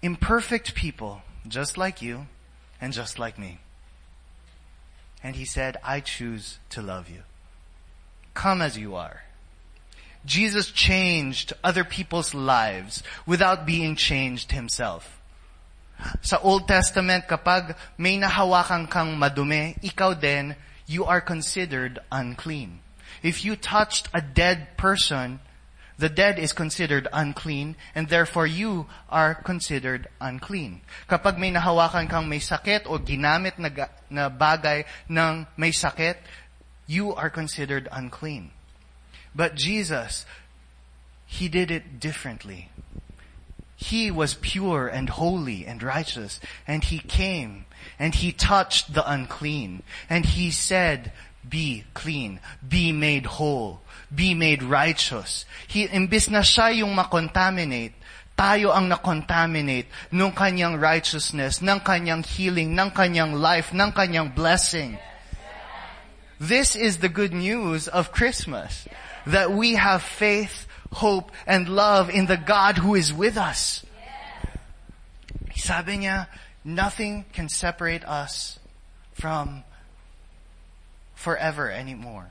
imperfect 0.00 0.76
people, 0.76 1.22
just 1.48 1.74
like 1.74 2.00
you 2.00 2.30
and 2.80 2.92
just 2.92 3.18
like 3.18 3.36
me. 3.36 3.58
And 5.24 5.34
he 5.34 5.44
said, 5.44 5.76
I 5.82 5.98
choose 5.98 6.60
to 6.70 6.80
love 6.80 7.10
you. 7.10 7.26
Come 8.32 8.62
as 8.62 8.78
you 8.78 8.94
are. 8.94 9.26
Jesus 10.24 10.70
changed 10.70 11.52
other 11.64 11.82
people's 11.82 12.32
lives 12.32 13.02
without 13.26 13.66
being 13.66 13.96
changed 13.96 14.52
himself. 14.52 15.18
Sa 16.22 16.38
Old 16.38 16.68
Testament, 16.68 17.26
kapag 17.26 17.74
may 17.98 18.22
nahawakan 18.22 18.86
kang 18.86 19.18
madumi, 19.18 19.74
ikaw 19.82 20.14
din, 20.14 20.54
you 20.90 21.06
are 21.06 21.22
considered 21.22 22.02
unclean. 22.10 22.82
If 23.22 23.44
you 23.44 23.54
touched 23.54 24.08
a 24.12 24.20
dead 24.20 24.76
person, 24.76 25.38
the 25.96 26.08
dead 26.08 26.38
is 26.38 26.52
considered 26.52 27.06
unclean, 27.12 27.76
and 27.94 28.08
therefore 28.08 28.46
you 28.46 28.90
are 29.08 29.34
considered 29.34 30.08
unclean. 30.20 30.80
Kapag 31.06 31.38
may 31.38 31.52
nahawakan 31.54 32.10
kang 32.10 32.26
may 32.26 32.42
sakit 32.42 32.90
o 32.90 32.98
ginamit 32.98 33.54
na, 33.54 33.70
na 34.10 34.26
bagay 34.26 34.82
ng 35.06 35.46
may 35.56 35.70
sakit, 35.70 36.18
you 36.90 37.14
are 37.14 37.30
considered 37.30 37.86
unclean. 37.92 38.50
But 39.30 39.54
Jesus, 39.54 40.26
He 41.30 41.46
did 41.46 41.70
it 41.70 42.00
differently. 42.00 42.70
He 43.76 44.10
was 44.10 44.34
pure 44.34 44.88
and 44.88 45.08
holy 45.08 45.64
and 45.64 45.82
righteous. 45.82 46.40
And 46.66 46.84
he 46.84 46.98
came 46.98 47.64
and 48.00 48.16
he 48.16 48.32
touched 48.32 48.96
the 48.96 49.04
unclean. 49.04 49.84
And 50.08 50.24
he 50.24 50.50
said, 50.50 51.12
be 51.44 51.84
clean, 51.92 52.40
be 52.64 52.90
made 52.90 53.26
whole, 53.36 53.82
be 54.08 54.32
made 54.32 54.64
righteous. 54.64 55.44
He, 55.68 55.86
imbis 55.86 56.32
na 56.32 56.40
siya 56.40 56.80
yung 56.80 56.96
makontaminate, 56.96 57.92
tayo 58.34 58.72
ang 58.72 58.88
nakontaminate 58.88 59.86
ng 60.10 60.32
kanyang 60.32 60.80
righteousness, 60.80 61.60
ng 61.60 61.78
kanyang 61.84 62.24
healing, 62.24 62.72
ng 62.72 62.90
kanyang 62.90 63.36
life, 63.36 63.76
ng 63.76 63.92
kanyang 63.92 64.32
blessing. 64.34 64.96
This 66.40 66.72
is 66.72 67.04
the 67.04 67.12
good 67.12 67.36
news 67.36 67.86
of 67.86 68.16
Christmas. 68.16 68.88
That 69.28 69.52
we 69.52 69.76
have 69.76 70.00
faith 70.00 70.64
hope, 70.92 71.30
and 71.46 71.68
love 71.68 72.10
in 72.10 72.26
the 72.26 72.36
God 72.36 72.78
who 72.78 72.94
is 72.94 73.12
with 73.12 73.36
us. 73.36 73.84
Sabi 75.54 76.02
niya, 76.02 76.26
nothing 76.64 77.24
can 77.32 77.48
separate 77.48 78.04
us 78.04 78.58
from 79.12 79.64
forever 81.14 81.70
anymore. 81.70 82.30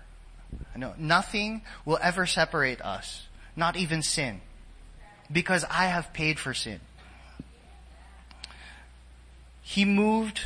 No, 0.75 0.93
nothing 0.97 1.61
will 1.85 1.99
ever 2.01 2.25
separate 2.25 2.81
us. 2.81 3.27
Not 3.55 3.75
even 3.75 4.01
sin. 4.01 4.41
Because 5.31 5.63
I 5.69 5.85
have 5.85 6.13
paid 6.13 6.39
for 6.39 6.53
sin. 6.53 6.79
He 9.61 9.85
moved, 9.85 10.39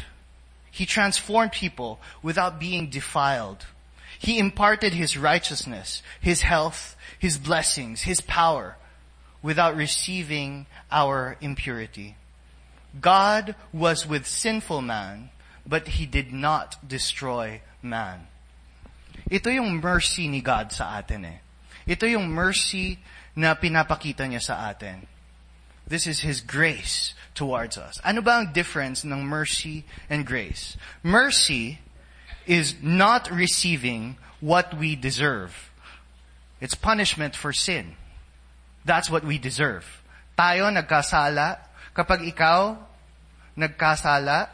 He 0.70 0.86
transformed 0.86 1.54
people 1.54 2.00
without 2.22 2.60
being 2.60 2.90
defiled. 2.90 3.66
He 4.20 4.40
imparted 4.40 4.94
His 4.94 5.18
righteousness, 5.18 6.04
His 6.20 6.42
health, 6.42 6.98
his 7.24 7.38
blessings, 7.38 8.02
His 8.02 8.20
power, 8.20 8.76
without 9.42 9.78
receiving 9.78 10.66
our 10.92 11.38
impurity. 11.40 12.18
God 13.00 13.56
was 13.74 14.06
with 14.06 14.28
sinful 14.28 14.82
man, 14.82 15.30
but 15.66 16.00
He 16.00 16.06
did 16.06 16.32
not 16.32 16.78
destroy 16.86 17.62
man. 17.82 18.28
Ito 19.30 19.50
yung 19.50 19.82
mercy 19.82 20.28
ni 20.28 20.42
God 20.42 20.72
sa 20.72 20.98
atin 21.00 21.26
eh. 21.26 21.40
Ito 21.88 22.06
yung 22.06 22.30
mercy 22.30 23.00
na 23.36 23.56
pinapakita 23.56 24.30
niya 24.30 24.42
sa 24.42 24.70
atin. 24.70 25.08
This 25.88 26.08
is 26.08 26.22
His 26.22 26.40
grace 26.40 27.14
towards 27.36 27.78
us. 27.78 28.00
Ano 28.06 28.22
ba 28.22 28.40
ang 28.40 28.54
difference 28.54 29.04
ng 29.04 29.26
mercy 29.26 29.84
and 30.08 30.26
grace? 30.26 30.78
Mercy 31.02 31.80
is 32.46 32.76
not 32.82 33.32
receiving 33.32 34.16
what 34.40 34.76
we 34.76 34.96
deserve. 34.96 35.72
It's 36.62 36.76
punishment 36.76 37.36
for 37.36 37.52
sin. 37.52 37.96
That's 38.86 39.10
what 39.10 39.24
we 39.24 39.38
deserve. 39.38 40.04
Tayo 40.38 40.72
nagkasala, 40.72 41.60
kapag 41.94 42.26
ikaw 42.26 42.76
nagkasala, 43.58 44.50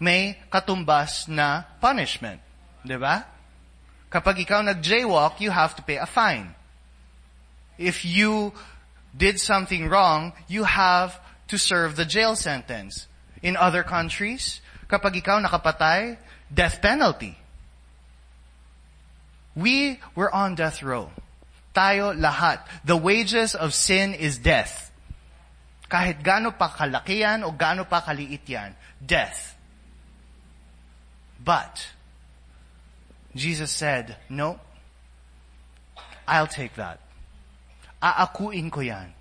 may 0.00 0.38
katumbas 0.48 1.28
na 1.28 1.66
punishment. 1.82 2.40
Di 2.80 2.96
ba? 2.96 3.26
Kapag 4.08 4.42
ikaw 4.42 4.64
nag-jaywalk, 4.64 5.38
you 5.38 5.52
have 5.52 5.76
to 5.76 5.82
pay 5.84 6.00
a 6.00 6.08
fine. 6.08 6.56
If 7.76 8.02
you 8.02 8.56
did 9.14 9.38
something 9.38 9.86
wrong, 9.86 10.32
you 10.48 10.64
have 10.64 11.20
to 11.48 11.58
serve 11.58 11.94
the 11.94 12.06
jail 12.06 12.34
sentence. 12.34 13.06
In 13.42 13.56
other 13.56 13.82
countries, 13.82 14.60
kapag 14.90 15.22
ikaw 15.22 15.38
nakapatay, 15.38 16.18
death 16.50 16.82
penalty. 16.82 17.38
We 19.54 19.98
were 20.14 20.30
on 20.30 20.54
death 20.54 20.82
row. 20.82 21.10
Tayo 21.74 22.14
lahat. 22.14 22.66
The 22.82 22.96
wages 22.98 23.54
of 23.54 23.74
sin 23.74 24.14
is 24.14 24.38
death. 24.38 24.89
Kahit 25.90 26.22
gaano 26.22 26.56
pa 26.56 26.68
o 27.42 27.50
gaano 27.50 27.88
pa 27.88 28.00
kaliit 28.00 28.48
yan, 28.48 28.76
death. 29.04 29.56
But, 31.44 31.88
Jesus 33.34 33.72
said, 33.72 34.16
no, 34.28 34.60
I'll 36.28 36.46
take 36.46 36.74
that. 36.76 37.00
Aakuin 38.00 38.70
ko 38.70 38.80
yan. 38.80 39.14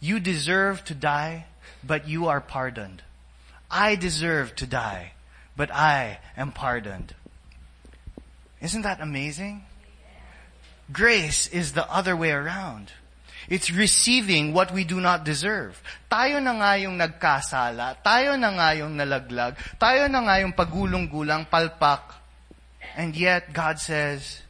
You 0.00 0.20
deserve 0.20 0.82
to 0.86 0.94
die, 0.94 1.44
but 1.84 2.08
you 2.08 2.28
are 2.28 2.40
pardoned. 2.40 3.02
I 3.70 3.96
deserve 3.96 4.56
to 4.56 4.66
die, 4.66 5.12
but 5.56 5.70
I 5.70 6.18
am 6.36 6.50
pardoned. 6.50 7.14
Isn't 8.62 8.82
that 8.82 9.00
amazing? 9.00 9.64
Grace 10.90 11.46
is 11.46 11.72
the 11.72 11.88
other 11.92 12.16
way 12.16 12.30
around. 12.30 12.92
It's 13.50 13.74
receiving 13.74 14.54
what 14.54 14.70
we 14.70 14.86
do 14.86 15.02
not 15.02 15.26
deserve. 15.26 15.82
Tayo 16.06 16.38
na 16.38 16.54
nga 16.54 16.78
yung 16.78 16.94
nagkasala, 16.94 17.98
tayo 17.98 18.38
na 18.38 18.54
nga 18.54 18.78
yung 18.78 18.94
nalaglag, 18.94 19.58
tayo 19.74 20.06
na 20.06 20.22
nga 20.22 20.38
yung 20.38 20.54
pagulong-gulang, 20.54 21.50
palpak. 21.50 22.14
And 22.94 23.10
yet 23.18 23.52
God 23.52 23.82
says, 23.82 24.46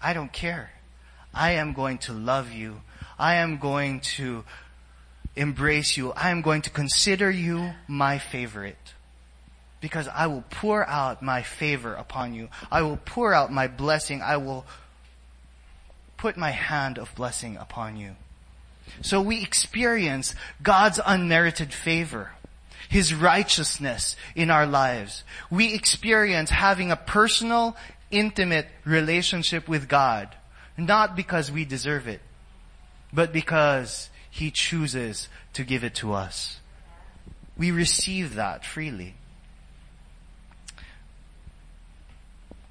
I 0.00 0.16
don't 0.16 0.32
care. 0.32 0.72
I 1.36 1.60
am 1.60 1.76
going 1.76 1.98
to 2.08 2.16
love 2.16 2.50
you. 2.50 2.80
I 3.18 3.44
am 3.44 3.60
going 3.60 4.00
to 4.16 4.42
embrace 5.36 6.00
you. 6.00 6.16
I 6.16 6.30
am 6.30 6.40
going 6.40 6.62
to 6.62 6.70
consider 6.70 7.30
you 7.30 7.76
my 7.86 8.16
favorite. 8.16 8.96
Because 9.84 10.08
I 10.08 10.26
will 10.26 10.44
pour 10.48 10.88
out 10.88 11.20
my 11.20 11.42
favor 11.42 11.92
upon 11.92 12.32
you. 12.32 12.48
I 12.72 12.80
will 12.80 12.96
pour 12.96 13.32
out 13.32 13.52
my 13.52 13.68
blessing. 13.68 14.22
I 14.24 14.38
will 14.38 14.64
put 16.16 16.36
my 16.36 16.50
hand 16.50 16.96
of 16.96 17.14
blessing 17.14 17.56
upon 17.56 17.96
you. 17.96 18.16
So 19.02 19.20
we 19.20 19.42
experience 19.42 20.34
God's 20.62 21.00
unmerited 21.04 21.72
favor. 21.72 22.32
His 22.88 23.14
righteousness 23.14 24.16
in 24.34 24.50
our 24.50 24.66
lives. 24.66 25.22
We 25.48 25.74
experience 25.74 26.50
having 26.50 26.90
a 26.90 26.96
personal, 26.96 27.76
intimate 28.10 28.66
relationship 28.84 29.68
with 29.68 29.88
God. 29.88 30.34
Not 30.76 31.14
because 31.14 31.52
we 31.52 31.64
deserve 31.64 32.08
it, 32.08 32.20
but 33.12 33.32
because 33.32 34.10
He 34.30 34.50
chooses 34.50 35.28
to 35.52 35.62
give 35.62 35.84
it 35.84 35.94
to 35.96 36.12
us. 36.12 36.58
We 37.56 37.70
receive 37.70 38.34
that 38.34 38.64
freely. 38.64 39.14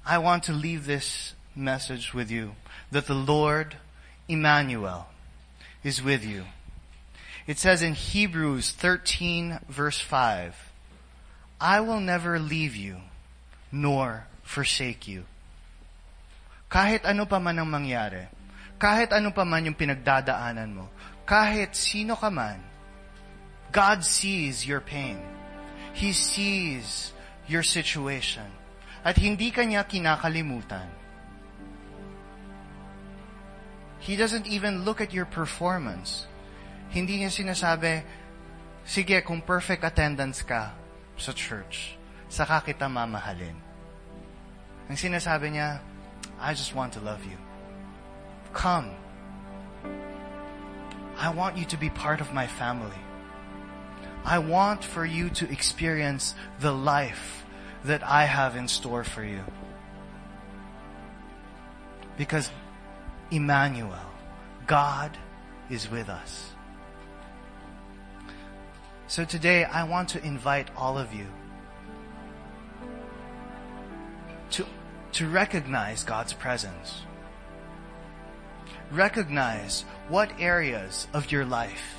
I 0.04 0.18
want 0.18 0.44
to 0.44 0.52
leave 0.52 0.86
this 0.86 1.34
message 1.54 2.12
with 2.12 2.30
you 2.30 2.56
that 2.90 3.06
the 3.06 3.14
Lord, 3.14 3.76
Emmanuel, 4.28 5.06
is 5.82 6.02
with 6.02 6.24
you. 6.24 6.44
It 7.46 7.58
says 7.58 7.82
in 7.82 7.94
Hebrews 7.94 8.72
13 8.72 9.60
verse 9.68 9.98
5, 10.00 10.54
I 11.60 11.80
will 11.80 12.00
never 12.00 12.38
leave 12.38 12.76
you 12.76 13.04
nor 13.72 14.26
forsake 14.42 15.08
you. 15.08 15.24
Kahit 16.70 17.02
ano 17.02 17.26
pa 17.26 17.42
man 17.42 17.58
ang 17.58 17.66
mangyari, 17.66 18.30
kahit 18.78 19.10
ano 19.12 19.34
pa 19.34 19.42
man 19.44 19.66
yung 19.66 19.74
pinagdadaanan 19.74 20.70
mo, 20.70 20.86
kahit 21.26 21.74
sino 21.74 22.14
ka 22.16 22.30
man, 22.30 22.62
God 23.70 24.02
sees 24.02 24.66
your 24.66 24.80
pain. 24.80 25.18
He 25.94 26.14
sees 26.14 27.12
your 27.46 27.62
situation. 27.62 28.46
At 29.02 29.18
hindi 29.18 29.50
kanya 29.50 29.86
kinakalimutan. 29.86 30.86
He 34.00 34.16
doesn't 34.16 34.48
even 34.48 34.84
look 34.84 35.00
at 35.00 35.12
your 35.12 35.28
performance. 35.28 36.26
Hindi 36.88 37.20
niya 37.20 37.30
sinasabi, 37.30 38.02
sige, 38.82 39.20
kung 39.22 39.44
perfect 39.44 39.84
attendance 39.84 40.42
ka 40.42 40.72
sa 41.20 41.32
church, 41.36 42.00
saka 42.32 42.64
kita 42.64 42.88
mamahalin. 42.88 43.54
Ang 44.88 44.96
sinasabi 44.96 45.54
niya, 45.54 45.84
I 46.40 46.56
just 46.56 46.74
want 46.74 46.96
to 46.96 47.00
love 47.04 47.22
you. 47.28 47.36
Come. 48.56 48.90
I 51.20 51.28
want 51.30 51.60
you 51.60 51.68
to 51.68 51.76
be 51.76 51.92
part 51.92 52.24
of 52.24 52.32
my 52.32 52.48
family. 52.48 52.96
I 54.24 54.40
want 54.40 54.82
for 54.82 55.04
you 55.04 55.28
to 55.36 55.44
experience 55.52 56.34
the 56.58 56.72
life 56.72 57.44
that 57.84 58.02
I 58.02 58.24
have 58.24 58.56
in 58.56 58.68
store 58.68 59.04
for 59.04 59.24
you. 59.24 59.44
Because 62.16 62.50
Emmanuel, 63.30 64.10
God 64.66 65.16
is 65.68 65.90
with 65.90 66.08
us. 66.08 66.50
So 69.06 69.24
today 69.24 69.64
I 69.64 69.84
want 69.84 70.08
to 70.10 70.24
invite 70.24 70.68
all 70.76 70.98
of 70.98 71.12
you 71.12 71.26
to, 74.50 74.66
to 75.12 75.28
recognize 75.28 76.04
God's 76.04 76.32
presence. 76.32 77.02
Recognize 78.90 79.84
what 80.08 80.30
areas 80.40 81.06
of 81.12 81.30
your 81.30 81.44
life 81.44 81.96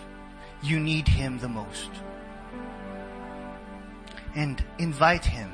you 0.62 0.80
need 0.80 1.08
Him 1.08 1.40
the 1.40 1.48
most. 1.48 1.90
And 4.36 4.64
invite 4.80 5.26
Him 5.26 5.52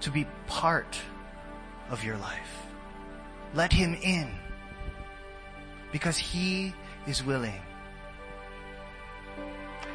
to 0.00 0.10
be 0.10 0.26
part 0.46 0.98
of 1.90 2.04
your 2.04 2.16
life. 2.18 2.66
Let 3.54 3.72
Him 3.72 3.94
in 3.94 4.28
because 5.94 6.18
He 6.18 6.74
is 7.06 7.22
willing. 7.22 7.62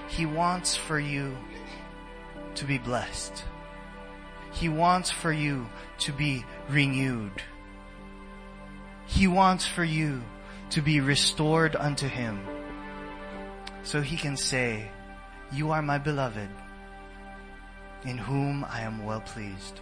He 0.08 0.26
wants 0.26 0.74
for 0.74 0.98
you 0.98 1.36
to 2.56 2.64
be 2.64 2.78
blessed. 2.78 3.44
He 4.54 4.70
wants 4.70 5.12
for 5.12 5.34
you 5.34 5.68
to 5.98 6.14
be 6.14 6.46
renewed. 6.70 7.44
He 9.08 9.28
wants 9.28 9.68
for 9.68 9.84
you 9.84 10.24
to 10.70 10.82
be 10.82 11.02
restored 11.02 11.76
unto 11.76 12.08
Him 12.08 12.40
so 13.84 14.00
He 14.00 14.16
can 14.16 14.38
say, 14.38 14.90
You 15.52 15.72
are 15.72 15.82
my 15.82 15.98
beloved 15.98 16.50
in 18.06 18.18
whom 18.18 18.64
I 18.64 18.84
am 18.84 19.04
well 19.04 19.20
pleased. 19.20 19.82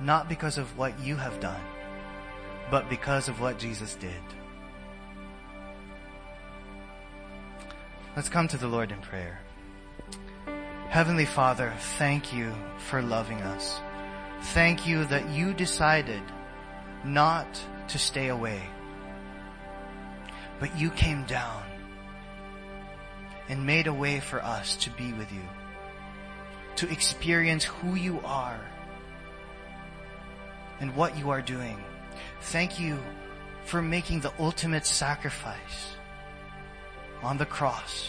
Not 0.00 0.26
because 0.26 0.56
of 0.56 0.74
what 0.78 0.98
you 1.00 1.16
have 1.16 1.38
done, 1.38 1.60
but 2.70 2.88
because 2.88 3.28
of 3.28 3.40
what 3.40 3.58
Jesus 3.58 3.94
did. 3.96 4.12
Let's 8.16 8.28
come 8.28 8.48
to 8.48 8.56
the 8.56 8.68
Lord 8.68 8.90
in 8.90 9.00
prayer. 9.00 9.40
Heavenly 10.88 11.26
Father, 11.26 11.72
thank 11.98 12.32
you 12.32 12.52
for 12.88 13.02
loving 13.02 13.38
us. 13.42 13.80
Thank 14.54 14.86
you 14.86 15.04
that 15.06 15.28
you 15.30 15.52
decided 15.52 16.22
not 17.04 17.46
to 17.88 17.98
stay 17.98 18.28
away, 18.28 18.62
but 20.58 20.76
you 20.78 20.90
came 20.90 21.24
down 21.24 21.62
and 23.48 23.64
made 23.64 23.86
a 23.86 23.92
way 23.92 24.20
for 24.20 24.42
us 24.42 24.76
to 24.76 24.90
be 24.90 25.12
with 25.12 25.30
you, 25.32 25.42
to 26.76 26.90
experience 26.90 27.64
who 27.64 27.94
you 27.94 28.20
are 28.24 28.60
and 30.80 30.94
what 30.96 31.16
you 31.16 31.30
are 31.30 31.42
doing. 31.42 31.78
Thank 32.40 32.80
you 32.80 32.98
for 33.64 33.82
making 33.82 34.20
the 34.20 34.32
ultimate 34.38 34.86
sacrifice 34.86 35.96
on 37.22 37.36
the 37.36 37.46
cross. 37.46 38.08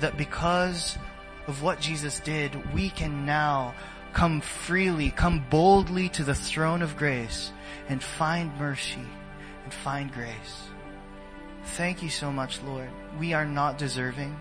That 0.00 0.16
because 0.16 0.98
of 1.46 1.62
what 1.62 1.80
Jesus 1.80 2.20
did, 2.20 2.72
we 2.72 2.90
can 2.90 3.26
now 3.26 3.74
come 4.12 4.40
freely, 4.40 5.10
come 5.10 5.44
boldly 5.50 6.08
to 6.10 6.24
the 6.24 6.34
throne 6.34 6.82
of 6.82 6.96
grace 6.96 7.52
and 7.88 8.02
find 8.02 8.56
mercy 8.58 9.06
and 9.64 9.74
find 9.74 10.12
grace. 10.12 10.68
Thank 11.76 12.02
you 12.02 12.10
so 12.10 12.32
much, 12.32 12.62
Lord. 12.62 12.88
We 13.18 13.32
are 13.32 13.44
not 13.44 13.78
deserving, 13.78 14.38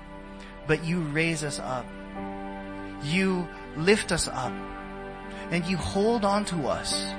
but 0.67 0.83
you 0.85 1.01
raise 1.01 1.43
us 1.43 1.59
up. 1.59 1.85
You 3.03 3.47
lift 3.75 4.11
us 4.11 4.27
up 4.27 4.53
and 5.51 5.65
you 5.65 5.77
hold 5.77 6.23
on 6.23 6.45
to 6.45 6.67
us 6.67 7.13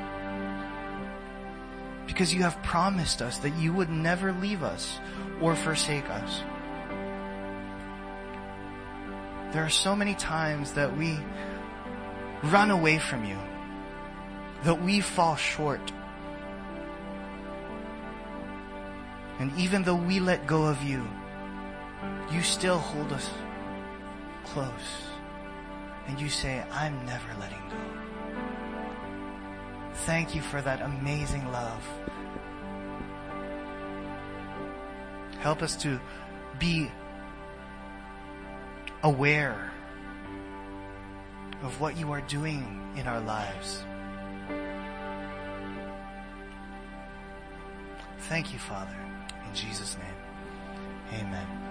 because 2.06 2.32
you 2.32 2.42
have 2.42 2.62
promised 2.62 3.22
us 3.22 3.38
that 3.38 3.54
you 3.56 3.72
would 3.72 3.90
never 3.90 4.32
leave 4.32 4.62
us 4.62 4.98
or 5.40 5.54
forsake 5.56 6.08
us. 6.10 6.42
There 9.52 9.64
are 9.64 9.70
so 9.70 9.94
many 9.94 10.14
times 10.14 10.72
that 10.72 10.96
we 10.96 11.18
run 12.44 12.70
away 12.70 12.98
from 12.98 13.24
you, 13.24 13.38
that 14.64 14.82
we 14.82 15.00
fall 15.00 15.36
short. 15.36 15.92
And 19.38 19.56
even 19.58 19.82
though 19.82 19.96
we 19.96 20.20
let 20.20 20.46
go 20.46 20.64
of 20.64 20.82
you, 20.82 21.06
you 22.32 22.42
still 22.42 22.78
hold 22.78 23.12
us 23.12 23.30
close. 24.44 24.68
And 26.06 26.20
you 26.20 26.28
say, 26.28 26.64
I'm 26.70 27.04
never 27.06 27.28
letting 27.40 27.68
go. 27.70 28.03
Thank 29.94 30.34
you 30.34 30.42
for 30.42 30.60
that 30.60 30.82
amazing 30.82 31.50
love. 31.50 31.82
Help 35.40 35.62
us 35.62 35.76
to 35.76 36.00
be 36.58 36.90
aware 39.02 39.72
of 41.62 41.80
what 41.80 41.96
you 41.96 42.12
are 42.12 42.20
doing 42.22 42.92
in 42.96 43.06
our 43.06 43.20
lives. 43.20 43.84
Thank 48.20 48.52
you, 48.52 48.58
Father. 48.58 48.96
In 49.46 49.54
Jesus' 49.54 49.96
name, 49.98 51.20
amen. 51.20 51.63